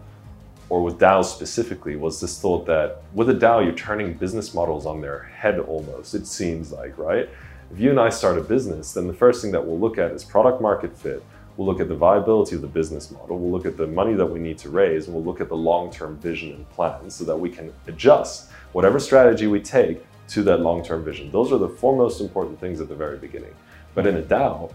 or 0.73 0.81
with 0.81 0.99
DAOs 0.99 1.27
specifically, 1.27 1.97
was 1.97 2.19
this 2.19 2.41
thought 2.41 2.65
that 2.65 3.03
with 3.13 3.29
a 3.29 3.35
DAO, 3.35 3.63
you're 3.63 3.75
turning 3.75 4.15
business 4.15 4.55
models 4.55 4.87
on 4.87 5.03
their 5.03 5.25
head 5.25 5.59
almost, 5.59 6.15
it 6.15 6.27
seems 6.27 6.73
like, 6.73 6.97
right? 6.97 7.29
If 7.71 7.79
you 7.79 7.91
and 7.91 8.01
I 8.01 8.09
start 8.09 8.39
a 8.39 8.41
business, 8.41 8.95
then 8.95 9.07
the 9.07 9.13
first 9.13 9.43
thing 9.43 9.51
that 9.51 9.67
we'll 9.67 9.79
look 9.79 9.99
at 9.99 10.13
is 10.13 10.25
product 10.25 10.63
market 10.63 10.97
fit. 10.97 11.23
We'll 11.59 11.67
look 11.67 11.79
at 11.79 11.89
the 11.89 11.95
viability 11.95 12.57
of 12.57 12.63
the 12.63 12.69
business 12.69 13.11
model. 13.11 13.39
We'll 13.39 13.53
look 13.53 13.67
at 13.67 13.77
the 13.77 13.87
money 13.87 14.15
that 14.15 14.25
we 14.25 14.41
need 14.41 14.57
to 14.65 14.71
raise, 14.71 15.09
and 15.09 15.15
we'll 15.15 15.25
look 15.25 15.43
at 15.43 15.51
the 15.51 15.57
long 15.59 15.93
term 15.93 16.17
vision 16.17 16.53
and 16.53 16.67
plan 16.71 17.11
so 17.11 17.25
that 17.25 17.37
we 17.37 17.51
can 17.51 17.71
adjust 17.87 18.49
whatever 18.73 18.99
strategy 18.99 19.49
we 19.49 19.61
take 19.61 20.03
to 20.29 20.43
that 20.45 20.61
long 20.61 20.83
term 20.83 21.05
vision. 21.05 21.31
Those 21.31 21.53
are 21.53 21.59
the 21.59 21.69
four 21.69 21.95
most 21.95 22.19
important 22.19 22.59
things 22.59 22.81
at 22.81 22.89
the 22.89 22.95
very 22.95 23.19
beginning. 23.19 23.55
But 23.95 24.07
in 24.07 24.17
a 24.17 24.23
DAO, 24.23 24.73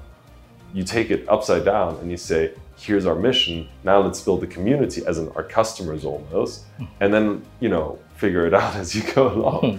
you 0.73 0.83
take 0.83 1.09
it 1.11 1.27
upside 1.29 1.65
down 1.65 1.97
and 1.97 2.11
you 2.11 2.17
say, 2.17 2.53
here's 2.77 3.05
our 3.05 3.15
mission. 3.15 3.67
Now 3.83 3.99
let's 3.99 4.21
build 4.21 4.41
the 4.41 4.47
community 4.47 5.05
as 5.05 5.17
in 5.17 5.29
our 5.29 5.43
customers 5.43 6.05
almost, 6.05 6.65
hmm. 6.77 6.85
and 6.99 7.13
then 7.13 7.45
you 7.59 7.69
know 7.69 7.99
figure 8.15 8.45
it 8.45 8.53
out 8.61 8.75
as 8.75 8.95
you 8.95 9.03
go 9.13 9.31
along. 9.31 9.61
Hmm. 9.61 9.77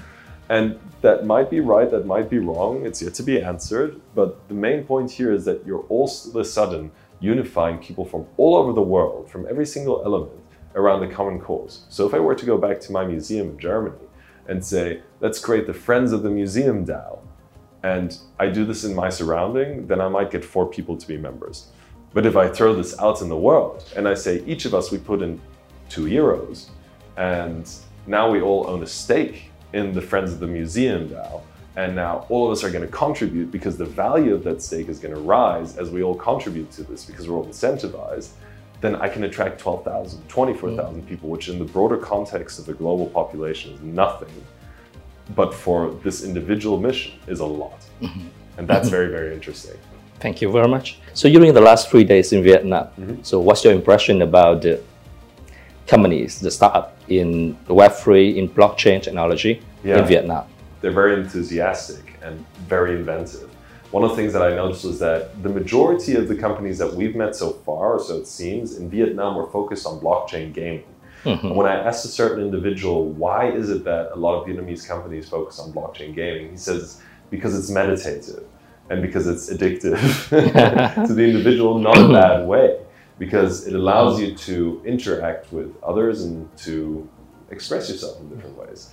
and 0.48 0.80
that 1.00 1.24
might 1.24 1.48
be 1.48 1.60
right, 1.60 1.90
that 1.90 2.06
might 2.06 2.28
be 2.28 2.38
wrong. 2.38 2.84
It's 2.84 3.00
yet 3.00 3.14
to 3.14 3.22
be 3.22 3.40
answered. 3.40 4.00
But 4.14 4.48
the 4.48 4.54
main 4.54 4.82
point 4.84 5.10
here 5.12 5.32
is 5.32 5.44
that 5.44 5.64
you're 5.64 5.84
all 5.88 6.10
of 6.26 6.34
a 6.34 6.44
sudden 6.44 6.90
unifying 7.20 7.78
people 7.78 8.04
from 8.04 8.26
all 8.36 8.56
over 8.56 8.72
the 8.72 8.82
world, 8.82 9.30
from 9.30 9.46
every 9.48 9.66
single 9.66 10.02
element 10.04 10.40
around 10.74 11.00
the 11.00 11.06
common 11.06 11.40
cause. 11.40 11.84
So 11.88 12.06
if 12.06 12.14
I 12.14 12.18
were 12.18 12.34
to 12.34 12.46
go 12.46 12.58
back 12.58 12.80
to 12.80 12.92
my 12.92 13.04
museum 13.04 13.50
in 13.50 13.58
Germany 13.58 13.96
and 14.46 14.64
say, 14.64 15.02
let's 15.20 15.38
create 15.38 15.66
the 15.66 15.74
Friends 15.74 16.12
of 16.12 16.22
the 16.22 16.30
Museum 16.30 16.84
DAO, 16.84 17.20
and 17.82 18.18
I 18.38 18.48
do 18.48 18.64
this 18.64 18.84
in 18.84 18.94
my 18.94 19.08
surrounding, 19.08 19.86
then 19.86 20.00
I 20.00 20.08
might 20.08 20.30
get 20.30 20.44
four 20.44 20.66
people 20.66 20.96
to 20.96 21.06
be 21.06 21.16
members. 21.16 21.68
But 22.12 22.26
if 22.26 22.36
I 22.36 22.48
throw 22.48 22.74
this 22.74 22.98
out 22.98 23.22
in 23.22 23.28
the 23.28 23.36
world 23.36 23.84
and 23.94 24.08
I 24.08 24.14
say 24.14 24.42
each 24.46 24.64
of 24.64 24.74
us 24.74 24.90
we 24.90 24.98
put 24.98 25.22
in 25.22 25.40
two 25.88 26.06
euros, 26.06 26.68
and 27.16 27.70
now 28.06 28.30
we 28.30 28.40
all 28.40 28.66
own 28.68 28.82
a 28.82 28.86
stake 28.86 29.50
in 29.72 29.92
the 29.92 30.00
Friends 30.00 30.32
of 30.32 30.40
the 30.40 30.46
Museum 30.46 31.08
DAO, 31.08 31.42
and 31.76 31.94
now 31.94 32.26
all 32.28 32.46
of 32.46 32.52
us 32.52 32.64
are 32.64 32.70
going 32.70 32.84
to 32.84 32.90
contribute 32.90 33.50
because 33.50 33.76
the 33.76 33.84
value 33.84 34.34
of 34.34 34.42
that 34.44 34.62
stake 34.62 34.88
is 34.88 34.98
going 34.98 35.14
to 35.14 35.20
rise 35.20 35.76
as 35.76 35.90
we 35.90 36.02
all 36.02 36.14
contribute 36.14 36.70
to 36.72 36.82
this 36.82 37.04
because 37.04 37.28
we're 37.28 37.36
all 37.36 37.46
incentivized, 37.46 38.30
then 38.80 38.96
I 38.96 39.08
can 39.08 39.24
attract 39.24 39.60
12,000, 39.60 40.28
24,000 40.28 41.02
mm. 41.02 41.08
people, 41.08 41.28
which 41.28 41.48
in 41.48 41.58
the 41.58 41.64
broader 41.64 41.96
context 41.96 42.58
of 42.58 42.66
the 42.66 42.74
global 42.74 43.06
population 43.06 43.74
is 43.74 43.80
nothing. 43.82 44.28
But 45.34 45.54
for 45.54 45.92
this 46.04 46.24
individual 46.24 46.78
mission 46.80 47.12
is 47.26 47.40
a 47.40 47.46
lot. 47.46 47.80
Mm-hmm. 48.00 48.28
And 48.58 48.66
that's 48.66 48.88
very, 48.88 49.08
very 49.08 49.34
interesting. 49.34 49.76
Thank 50.20 50.42
you 50.42 50.50
very 50.50 50.68
much. 50.68 50.98
So 51.14 51.28
during 51.28 51.54
the 51.54 51.60
last 51.60 51.90
three 51.90 52.04
days 52.04 52.32
in 52.32 52.42
Vietnam, 52.42 52.86
mm-hmm. 52.86 53.22
so 53.22 53.38
what's 53.38 53.64
your 53.64 53.72
impression 53.72 54.22
about 54.22 54.62
the 54.62 54.80
companies, 55.86 56.40
the 56.40 56.50
startup 56.50 56.96
in 57.08 57.56
Web3, 57.68 58.36
in 58.36 58.48
blockchain 58.48 59.02
technology 59.02 59.62
Yeah. 59.84 60.00
in 60.00 60.06
Vietnam? 60.06 60.44
they're 60.80 60.92
very 60.92 61.20
enthusiastic 61.20 62.18
and 62.22 62.44
very 62.68 62.96
inventive. 62.96 63.50
One 63.90 64.04
of 64.04 64.10
the 64.10 64.16
things 64.16 64.32
that 64.34 64.42
I 64.42 64.54
noticed 64.54 64.84
was 64.84 64.98
that 64.98 65.42
the 65.42 65.48
majority 65.48 66.14
of 66.14 66.28
the 66.28 66.36
companies 66.36 66.78
that 66.78 66.92
we've 66.92 67.16
met 67.16 67.34
so 67.34 67.52
far, 67.64 67.94
or 67.94 68.00
so 68.00 68.18
it 68.18 68.26
seems, 68.26 68.76
in 68.76 68.90
Vietnam 68.90 69.34
were 69.36 69.48
focused 69.50 69.86
on 69.86 69.98
blockchain 69.98 70.52
gaming. 70.52 70.84
And 71.24 71.56
When 71.56 71.66
I 71.66 71.74
asked 71.74 72.04
a 72.04 72.08
certain 72.08 72.44
individual, 72.44 73.10
why 73.10 73.50
is 73.50 73.70
it 73.70 73.84
that 73.84 74.12
a 74.12 74.16
lot 74.16 74.40
of 74.40 74.46
Vietnamese 74.46 74.86
companies 74.86 75.28
focus 75.28 75.58
on 75.58 75.72
blockchain 75.72 76.14
gaming? 76.14 76.50
He 76.50 76.56
says, 76.56 77.00
because 77.30 77.58
it's 77.58 77.70
meditative 77.70 78.44
and 78.90 79.02
because 79.02 79.26
it's 79.26 79.50
addictive 79.50 79.98
to 81.06 81.12
the 81.12 81.24
individual, 81.24 81.78
not 81.78 81.98
a 81.98 82.08
bad 82.08 82.46
way, 82.52 82.78
because 83.18 83.66
it 83.66 83.74
allows 83.74 84.20
you 84.20 84.34
to 84.34 84.80
interact 84.84 85.52
with 85.52 85.74
others 85.82 86.22
and 86.24 86.48
to 86.58 87.08
express 87.50 87.90
yourself 87.90 88.20
in 88.20 88.28
different 88.28 88.56
ways. 88.56 88.90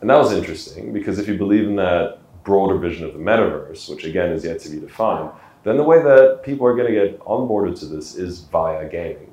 And 0.00 0.10
that 0.10 0.16
was 0.16 0.32
interesting 0.32 0.92
because 0.92 1.18
if 1.18 1.28
you 1.28 1.36
believe 1.36 1.64
in 1.64 1.76
that 1.76 2.18
broader 2.44 2.78
vision 2.78 3.06
of 3.06 3.12
the 3.12 3.18
metaverse, 3.18 3.88
which 3.88 4.04
again 4.04 4.30
is 4.30 4.44
yet 4.44 4.60
to 4.60 4.70
be 4.70 4.78
defined, 4.78 5.30
then 5.64 5.76
the 5.76 5.82
way 5.82 6.02
that 6.02 6.42
people 6.44 6.66
are 6.66 6.74
going 6.74 6.86
to 6.86 6.92
get 6.92 7.18
onboarded 7.20 7.78
to 7.80 7.86
this 7.86 8.14
is 8.14 8.40
via 8.40 8.88
gaming. 8.88 9.32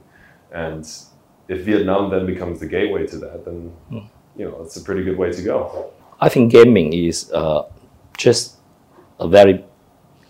And 0.51 0.87
if 1.47 1.61
Vietnam 1.61 2.09
then 2.09 2.25
becomes 2.25 2.59
the 2.59 2.67
gateway 2.67 3.05
to 3.07 3.17
that, 3.17 3.45
then 3.45 3.71
you 4.37 4.45
know 4.45 4.61
it's 4.63 4.77
a 4.77 4.81
pretty 4.81 5.03
good 5.03 5.17
way 5.17 5.31
to 5.31 5.41
go. 5.41 5.91
I 6.21 6.29
think 6.29 6.51
gaming 6.51 6.93
is 6.93 7.31
uh, 7.31 7.63
just 8.17 8.57
a 9.19 9.27
very 9.27 9.63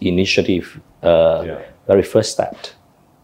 initiative, 0.01 0.79
uh, 1.03 1.43
Yeah. 1.45 1.59
very 1.87 2.03
first 2.03 2.31
step 2.31 2.55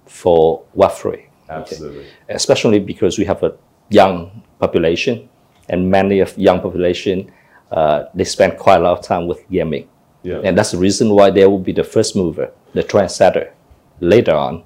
for 0.06 0.62
Web3. 0.76 1.26
Absolutely. 1.50 2.06
especially 2.30 2.80
because 2.80 3.18
we 3.18 3.26
have 3.26 3.42
a 3.42 3.52
young 3.90 4.44
population, 4.60 5.28
and 5.68 5.90
many 5.90 6.20
of 6.20 6.38
young 6.38 6.60
population 6.62 7.32
uh, 7.72 8.04
they 8.14 8.24
spend 8.24 8.56
quite 8.58 8.78
a 8.78 8.84
lot 8.84 8.98
of 9.00 9.04
time 9.04 9.26
with 9.28 9.42
gaming, 9.50 9.88
Yeah. 10.24 10.42
and 10.44 10.56
that's 10.58 10.72
the 10.72 10.78
reason 10.78 11.10
why 11.16 11.32
they 11.32 11.48
will 11.48 11.58
be 11.60 11.74
the 11.74 11.84
first 11.84 12.16
mover, 12.16 12.52
the 12.74 12.84
trendsetter. 12.84 13.50
Later 14.00 14.36
on, 14.36 14.64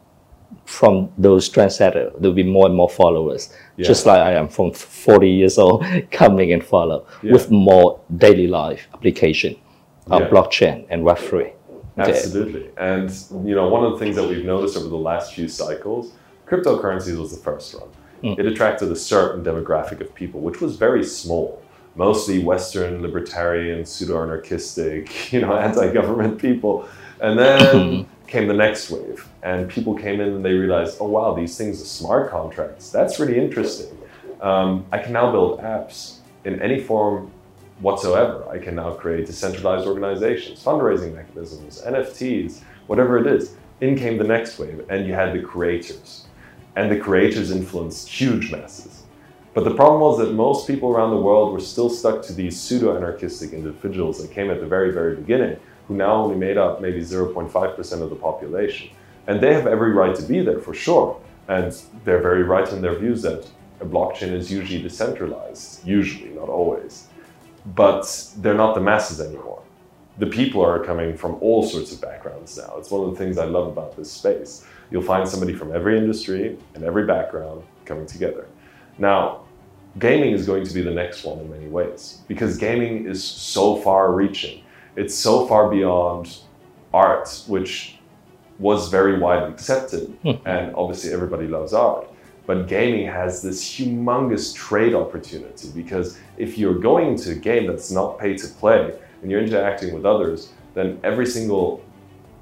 from 0.66 1.12
those 1.18 1.50
trendsetter, 1.50 2.12
there 2.20 2.30
will 2.30 2.34
be 2.34 2.44
more 2.44 2.66
and 2.68 2.76
more 2.76 2.90
followers. 2.90 3.50
Yeah. 3.78 3.88
Just 3.88 4.06
like 4.06 4.20
I 4.20 4.34
am 4.34 4.48
from 4.48 4.72
40 4.72 5.30
years 5.30 5.58
old, 5.58 5.86
coming 6.12 6.54
and 6.54 6.64
follow 6.64 7.06
Yeah. 7.22 7.34
with 7.34 7.50
more 7.52 8.00
daily 8.18 8.48
life 8.48 8.88
application 8.94 9.56
of 10.10 10.22
Yeah. 10.22 10.30
blockchain 10.30 10.86
and 10.90 11.04
Web3. 11.04 11.52
Absolutely. 11.98 12.70
And 12.78 13.10
you 13.46 13.56
know, 13.56 13.68
one 13.70 13.84
of 13.86 13.92
the 13.94 14.00
things 14.00 14.16
that 14.16 14.28
we've 14.28 14.46
noticed 14.46 14.76
over 14.78 14.88
the 14.88 14.96
last 14.98 15.34
few 15.34 15.48
cycles, 15.48 16.12
cryptocurrencies 16.48 17.18
was 17.20 17.32
the 17.36 17.42
first 17.42 17.80
one. 17.80 17.90
Mm. 18.24 18.40
It 18.40 18.46
attracted 18.46 18.92
a 18.92 18.96
certain 18.96 19.44
demographic 19.44 20.02
of 20.02 20.14
people, 20.16 20.40
which 20.42 20.60
was 20.62 20.76
very 20.78 21.04
small. 21.04 21.62
Mostly 21.96 22.40
Western 22.40 23.02
libertarian, 23.04 23.86
pseudo-anarchistic, 23.86 25.32
you 25.34 25.42
know, 25.42 25.54
anti-government 25.56 26.40
people. 26.40 26.88
And 27.22 27.38
then 27.38 28.08
came 28.28 28.48
the 28.48 28.54
next 28.54 28.90
wave. 28.90 29.28
And 29.42 29.70
people 29.70 29.96
came 29.96 30.20
in 30.20 30.30
and 30.30 30.46
they 30.46 30.54
realized, 30.54 30.98
oh 31.00 31.08
wow, 31.08 31.34
these 31.34 31.58
things 31.58 31.82
are 31.82 31.86
smart 31.86 32.32
contracts. 32.32 32.90
That's 32.90 33.20
really 33.20 33.38
interesting. 33.38 33.98
Um, 34.42 34.86
I 34.92 34.98
can 34.98 35.14
now 35.14 35.32
build 35.32 35.60
apps 35.60 36.18
in 36.46 36.62
any 36.62 36.80
form 36.80 37.32
whatsoever. 37.80 38.48
I 38.50 38.60
can 38.60 38.76
now 38.76 38.94
create 38.94 39.26
decentralized 39.26 39.88
organizations, 39.88 40.64
fundraising 40.64 41.16
mechanisms, 41.16 41.82
NFTs, 41.86 42.62
whatever 42.88 43.18
it 43.18 43.28
is. 43.28 43.56
In 43.82 43.98
came 43.98 44.18
the 44.18 44.24
next 44.24 44.60
wave, 44.60 44.86
and 44.90 45.06
you 45.06 45.14
had 45.14 45.34
the 45.34 45.42
creators. 45.42 46.26
And 46.76 46.92
the 46.92 47.00
creators 47.00 47.52
influenced 47.52 48.08
huge 48.08 48.52
masses. 48.52 49.04
But 49.54 49.66
the 49.66 49.76
problem 49.76 50.02
was 50.02 50.18
that 50.18 50.34
most 50.34 50.66
people 50.68 50.92
around 50.92 51.12
the 51.12 51.18
world 51.18 51.54
were 51.54 51.60
still 51.60 51.90
stuck 51.90 52.24
to 52.24 52.34
these 52.34 52.60
pseudo 52.60 52.98
anarchistic 52.98 53.54
individuals 53.54 54.20
that 54.22 54.32
came 54.32 54.50
at 54.50 54.60
the 54.60 54.66
very, 54.66 54.92
very 54.92 55.16
beginning, 55.16 55.58
who 55.88 55.96
now 55.96 56.14
only 56.14 56.36
made 56.36 56.58
up 56.58 56.82
maybe 56.82 57.02
0.5% 57.02 58.02
of 58.02 58.10
the 58.10 58.16
population. 58.16 58.90
And 59.28 59.42
they 59.42 59.54
have 59.54 59.68
every 59.68 59.92
right 59.92 60.16
to 60.16 60.24
be 60.24 60.42
there 60.42 60.60
for 60.60 60.74
sure. 60.74 61.20
And 61.48 61.76
they're 62.06 62.22
very 62.22 62.44
right 62.44 62.68
in 62.72 62.82
their 62.82 62.96
views 62.96 63.22
that 63.24 63.48
a 63.82 63.86
blockchain 63.86 64.32
is 64.34 64.52
usually 64.52 64.82
decentralized, 64.82 65.86
usually, 65.86 66.30
not 66.30 66.50
always 66.50 67.08
but 67.66 68.34
they're 68.38 68.54
not 68.54 68.76
the 68.76 68.82
masses 68.82 69.22
anymore. 69.22 69.62
The 70.20 70.28
people 70.28 70.64
are 70.64 70.84
coming 70.84 71.18
from 71.18 71.36
all 71.42 71.64
sorts 71.64 71.92
of 71.92 72.02
backgrounds 72.02 72.58
now. 72.58 72.76
It's 72.78 72.92
one 72.92 73.08
of 73.08 73.12
the 73.12 73.18
things 73.18 73.38
I 73.38 73.46
love 73.46 73.68
about 73.68 73.96
this 73.96 74.12
space. 74.12 74.66
You'll 74.92 75.02
find 75.02 75.28
somebody 75.28 75.54
from 75.54 75.74
every 75.74 75.98
industry 75.98 76.58
and 76.76 76.84
every 76.84 77.06
background 77.06 77.64
coming 77.86 78.06
together. 78.06 78.48
Now, 78.98 79.42
gaming 79.98 80.34
is 80.34 80.46
going 80.46 80.66
to 80.66 80.74
be 80.74 80.82
the 80.82 80.92
next 80.92 81.24
one 81.24 81.40
in 81.40 81.50
many 81.50 81.68
ways 81.68 82.22
because 82.28 82.58
gaming 82.58 83.08
is 83.08 83.24
so 83.24 83.78
far 83.78 84.14
reaching. 84.14 84.64
It's 84.96 85.16
so 85.16 85.48
far 85.48 85.70
beyond 85.70 86.38
art, 86.94 87.44
which 87.48 87.98
was 88.60 88.90
very 88.90 89.18
widely 89.20 89.52
accepted, 89.52 90.10
hmm. 90.22 90.32
and 90.46 90.76
obviously 90.76 91.12
everybody 91.12 91.48
loves 91.48 91.74
art. 91.74 92.08
But 92.46 92.68
gaming 92.68 93.08
has 93.08 93.42
this 93.42 93.64
humongous 93.64 94.54
trade 94.54 94.94
opportunity 94.94 95.70
because 95.74 96.20
if 96.38 96.58
you're 96.58 96.78
going 96.78 97.08
into 97.14 97.32
a 97.32 97.36
game 97.36 97.68
that's 97.68 97.90
not 97.90 98.20
pay 98.20 98.36
to 98.38 98.48
play 98.48 98.94
and 99.22 99.32
you're 99.32 99.42
interacting 99.42 99.94
with 99.94 100.06
others, 100.06 100.52
then 100.74 101.00
every 101.04 101.26
single 101.26 101.84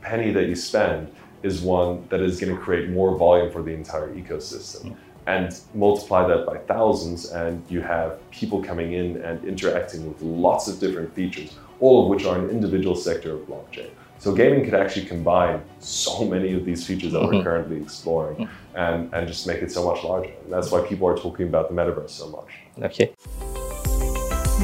penny 0.02 0.32
that 0.32 0.48
you 0.48 0.56
spend 0.56 1.14
is 1.44 1.62
one 1.62 2.06
that 2.10 2.20
is 2.20 2.40
going 2.40 2.56
to 2.56 2.60
create 2.60 2.90
more 2.90 3.16
volume 3.16 3.52
for 3.52 3.62
the 3.62 3.72
entire 3.72 4.14
ecosystem. 4.14 4.90
Hmm. 4.90 4.94
And 5.28 5.60
multiply 5.76 6.28
that 6.28 6.48
by 6.48 6.58
thousands, 6.58 7.30
and 7.30 7.64
you 7.70 7.82
have 7.82 8.18
people 8.32 8.64
coming 8.64 8.94
in 8.94 9.18
and 9.18 9.44
interacting 9.46 10.08
with 10.08 10.20
lots 10.24 10.68
of 10.68 10.80
different 10.80 11.14
features, 11.14 11.56
all 11.82 12.04
of 12.04 12.10
which 12.10 12.26
are 12.26 12.38
an 12.38 12.50
individual 12.50 12.96
sector 12.96 13.34
of 13.34 13.42
blockchain. 13.42 13.90
So 14.20 14.34
gaming 14.34 14.64
could 14.64 14.76
actually 14.76 15.08
combine 15.08 15.62
so 15.80 16.24
many 16.24 16.54
of 16.54 16.64
these 16.64 16.86
features 16.86 17.12
that 17.14 17.22
we're 17.22 17.34
mm-hmm. 17.34 17.44
currently 17.44 17.82
exploring 17.82 18.38
mm-hmm. 18.38 18.78
and, 18.78 19.12
and 19.14 19.28
just 19.28 19.48
make 19.48 19.64
it 19.64 19.72
so 19.72 19.84
much 19.84 20.04
larger. 20.04 20.32
And 20.44 20.54
that's 20.54 20.72
why 20.72 20.82
people 20.88 21.08
are 21.08 21.18
talking 21.18 21.48
about 21.48 21.70
the 21.70 21.76
metaverse 21.76 22.12
so 22.12 22.30
much. 22.30 22.50
Okay. 22.84 23.10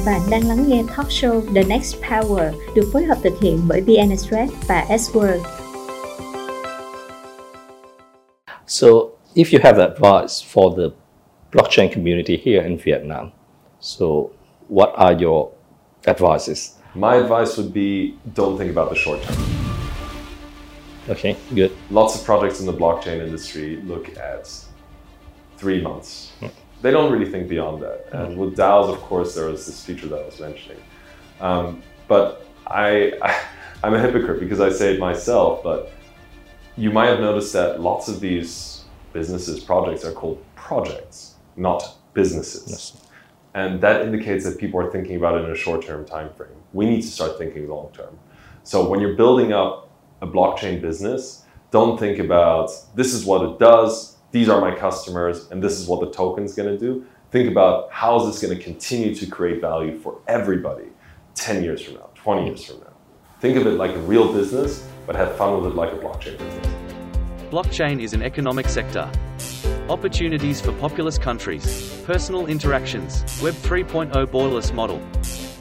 Bạn 0.06 0.20
đang 0.30 0.48
lắng 0.48 0.68
nghe 0.68 0.82
talk 0.96 1.10
show 1.10 1.40
The 1.54 1.62
Next 1.62 1.96
Power 2.08 2.54
được 2.74 2.90
phối 2.92 3.04
hợp 3.04 3.18
thực 3.22 3.40
hiện 3.40 3.60
bởi 3.68 3.80
VN 3.80 4.10
Express 4.10 4.52
và 4.68 4.86
S-World. 4.88 5.42
So, 8.66 8.86
if 9.34 9.52
you 9.52 9.60
have 9.62 9.78
advice 9.78 10.44
for 10.52 10.76
the 10.76 10.90
blockchain 11.52 11.92
community 11.94 12.36
here 12.44 12.62
in 12.62 12.78
Vietnam, 12.84 13.30
so 13.80 14.30
what 14.68 14.92
are 14.94 15.16
your 15.20 15.48
advices? 16.06 16.77
My 16.94 17.16
advice 17.16 17.56
would 17.56 17.72
be 17.72 18.18
don't 18.34 18.56
think 18.56 18.70
about 18.70 18.90
the 18.90 18.96
short 18.96 19.22
term. 19.22 19.36
Okay, 21.08 21.36
good. 21.54 21.74
Lots 21.90 22.18
of 22.18 22.24
projects 22.24 22.60
in 22.60 22.66
the 22.66 22.72
blockchain 22.72 23.20
industry 23.20 23.76
look 23.76 24.16
at 24.18 24.52
three 25.56 25.80
months. 25.80 26.32
They 26.82 26.90
don't 26.90 27.12
really 27.12 27.30
think 27.30 27.48
beyond 27.48 27.82
that. 27.82 28.06
And 28.12 28.38
with 28.38 28.56
DAOs, 28.56 28.92
of 28.92 29.00
course, 29.00 29.34
there 29.34 29.46
was 29.46 29.66
this 29.66 29.84
feature 29.84 30.06
that 30.08 30.20
I 30.20 30.26
was 30.26 30.40
mentioning. 30.40 30.78
Um, 31.40 31.82
but 32.06 32.46
I, 32.66 33.14
I, 33.22 33.40
I'm 33.82 33.94
a 33.94 34.00
hypocrite 34.00 34.40
because 34.40 34.60
I 34.60 34.70
say 34.70 34.94
it 34.94 35.00
myself, 35.00 35.62
but 35.62 35.92
you 36.76 36.90
might 36.90 37.06
have 37.06 37.20
noticed 37.20 37.52
that 37.54 37.80
lots 37.80 38.08
of 38.08 38.20
these 38.20 38.84
businesses, 39.12 39.60
projects 39.60 40.04
are 40.04 40.12
called 40.12 40.44
projects, 40.54 41.34
not 41.56 41.96
businesses. 42.14 42.68
Yes. 42.68 43.07
And 43.58 43.80
that 43.80 44.02
indicates 44.02 44.44
that 44.44 44.56
people 44.56 44.78
are 44.80 44.88
thinking 44.88 45.16
about 45.16 45.36
it 45.36 45.44
in 45.44 45.50
a 45.50 45.56
short 45.56 45.84
term 45.84 46.04
time 46.04 46.32
frame. 46.34 46.58
We 46.72 46.86
need 46.86 47.02
to 47.02 47.08
start 47.08 47.38
thinking 47.38 47.68
long 47.68 47.90
term. 47.92 48.16
So 48.62 48.88
when 48.88 49.00
you're 49.00 49.16
building 49.16 49.52
up 49.52 49.90
a 50.22 50.28
blockchain 50.28 50.80
business, 50.80 51.42
don't 51.72 51.98
think 51.98 52.20
about 52.20 52.70
this 52.94 53.12
is 53.12 53.24
what 53.24 53.42
it 53.42 53.58
does, 53.58 54.16
these 54.30 54.48
are 54.48 54.60
my 54.60 54.72
customers, 54.74 55.50
and 55.50 55.60
this 55.60 55.80
is 55.80 55.88
what 55.88 56.00
the 56.00 56.10
token's 56.10 56.54
going 56.54 56.68
to 56.68 56.78
do. 56.78 57.04
Think 57.32 57.50
about 57.50 57.90
how 57.90 58.20
is 58.20 58.26
this 58.26 58.40
going 58.40 58.56
to 58.56 58.62
continue 58.62 59.12
to 59.16 59.26
create 59.26 59.60
value 59.60 59.98
for 59.98 60.20
everybody 60.28 60.86
10 61.34 61.64
years 61.64 61.82
from 61.82 61.94
now, 61.94 62.10
20 62.14 62.46
years 62.46 62.64
from 62.64 62.78
now. 62.78 62.94
Think 63.40 63.56
of 63.56 63.66
it 63.66 63.72
like 63.72 63.90
a 63.90 64.00
real 64.00 64.32
business, 64.32 64.86
but 65.04 65.16
have 65.16 65.34
fun 65.36 65.60
with 65.60 65.72
it 65.72 65.74
like 65.74 65.92
a 65.92 65.96
blockchain 65.96 66.38
business. 66.38 66.77
Blockchain 67.50 68.02
is 68.02 68.12
an 68.12 68.22
economic 68.22 68.68
sector. 68.68 69.10
Opportunities 69.88 70.60
for 70.60 70.72
populous 70.72 71.16
countries, 71.16 71.98
personal 72.04 72.46
interactions, 72.46 73.24
Web 73.42 73.54
3.0 73.54 74.12
borderless 74.26 74.74
model. 74.74 75.00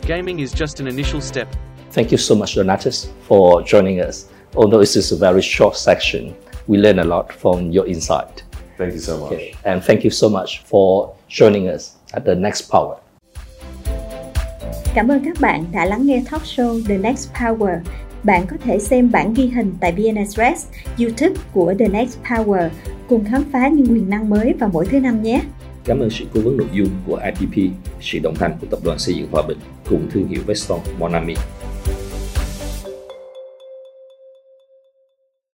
Gaming 0.01 0.41
is 0.41 0.51
just 0.51 0.81
an 0.81 0.87
initial 0.87 1.21
step. 1.21 1.47
Thank 1.91 2.11
you 2.11 2.17
so 2.17 2.35
much, 2.35 2.55
Donatus, 2.55 3.09
for 3.21 3.61
joining 3.61 4.01
us. 4.01 4.27
Although 4.57 4.79
this 4.79 4.97
is 4.97 5.13
a 5.13 5.15
very 5.15 5.41
short 5.41 5.77
section, 5.77 6.35
we 6.67 6.77
learn 6.77 6.99
a 6.99 7.05
lot 7.05 7.31
from 7.31 7.71
your 7.71 7.87
insight. 7.87 8.43
Thank 8.77 8.91
you 8.91 8.99
so 8.99 9.19
much. 9.19 9.31
Okay. 9.31 9.55
And 9.63 9.81
thank 9.81 10.03
you 10.03 10.11
so 10.11 10.29
much 10.29 10.63
for 10.63 11.15
joining 11.29 11.69
us 11.69 11.95
at 12.13 12.25
the 12.25 12.35
Next 12.35 12.69
Power. 12.69 12.97
Cảm 14.93 15.07
ơn 15.07 15.25
các 15.25 15.37
bạn 15.39 15.65
đã 15.71 15.85
lắng 15.85 16.05
nghe 16.05 16.23
talk 16.31 16.41
show 16.45 16.81
The 16.87 16.97
Next 16.97 17.29
Power. 17.33 17.79
Bạn 18.27 18.47
có 18.47 18.57
thể 18.63 18.79
xem 18.79 19.11
bản 19.11 19.33
ghi 19.33 19.47
hình 19.47 19.73
tại 19.79 19.91
VN 19.91 20.15
Express, 20.15 20.67
YouTube 20.99 21.35
của 21.53 21.73
The 21.79 21.87
Next 21.87 22.17
Power 22.23 22.69
cùng 23.09 23.25
khám 23.25 23.43
phá 23.51 23.67
những 23.67 23.87
quyền 23.93 24.09
năng 24.09 24.29
mới 24.29 24.53
vào 24.59 24.69
mỗi 24.73 24.85
thứ 24.85 24.99
năm 24.99 25.23
nhé. 25.23 25.41
Cảm 25.85 25.99
ơn 25.99 26.09
sự 26.09 26.25
cố 26.33 26.41
vấn 26.41 26.57
nội 26.57 26.67
dung 26.73 26.89
của 27.05 27.21
IPP, 27.25 27.73
sự 28.01 28.19
đồng 28.19 28.35
hành 28.39 28.57
của 28.61 28.67
Tập 28.71 28.79
đoàn 28.83 28.99
Xây 28.99 29.15
dựng 29.15 29.27
Hòa 29.31 29.43
Bình 29.47 29.57
cùng 29.89 30.09
thương 30.11 30.27
hiệu 30.27 30.41
Veston 30.47 30.79
Monami. 30.99 31.33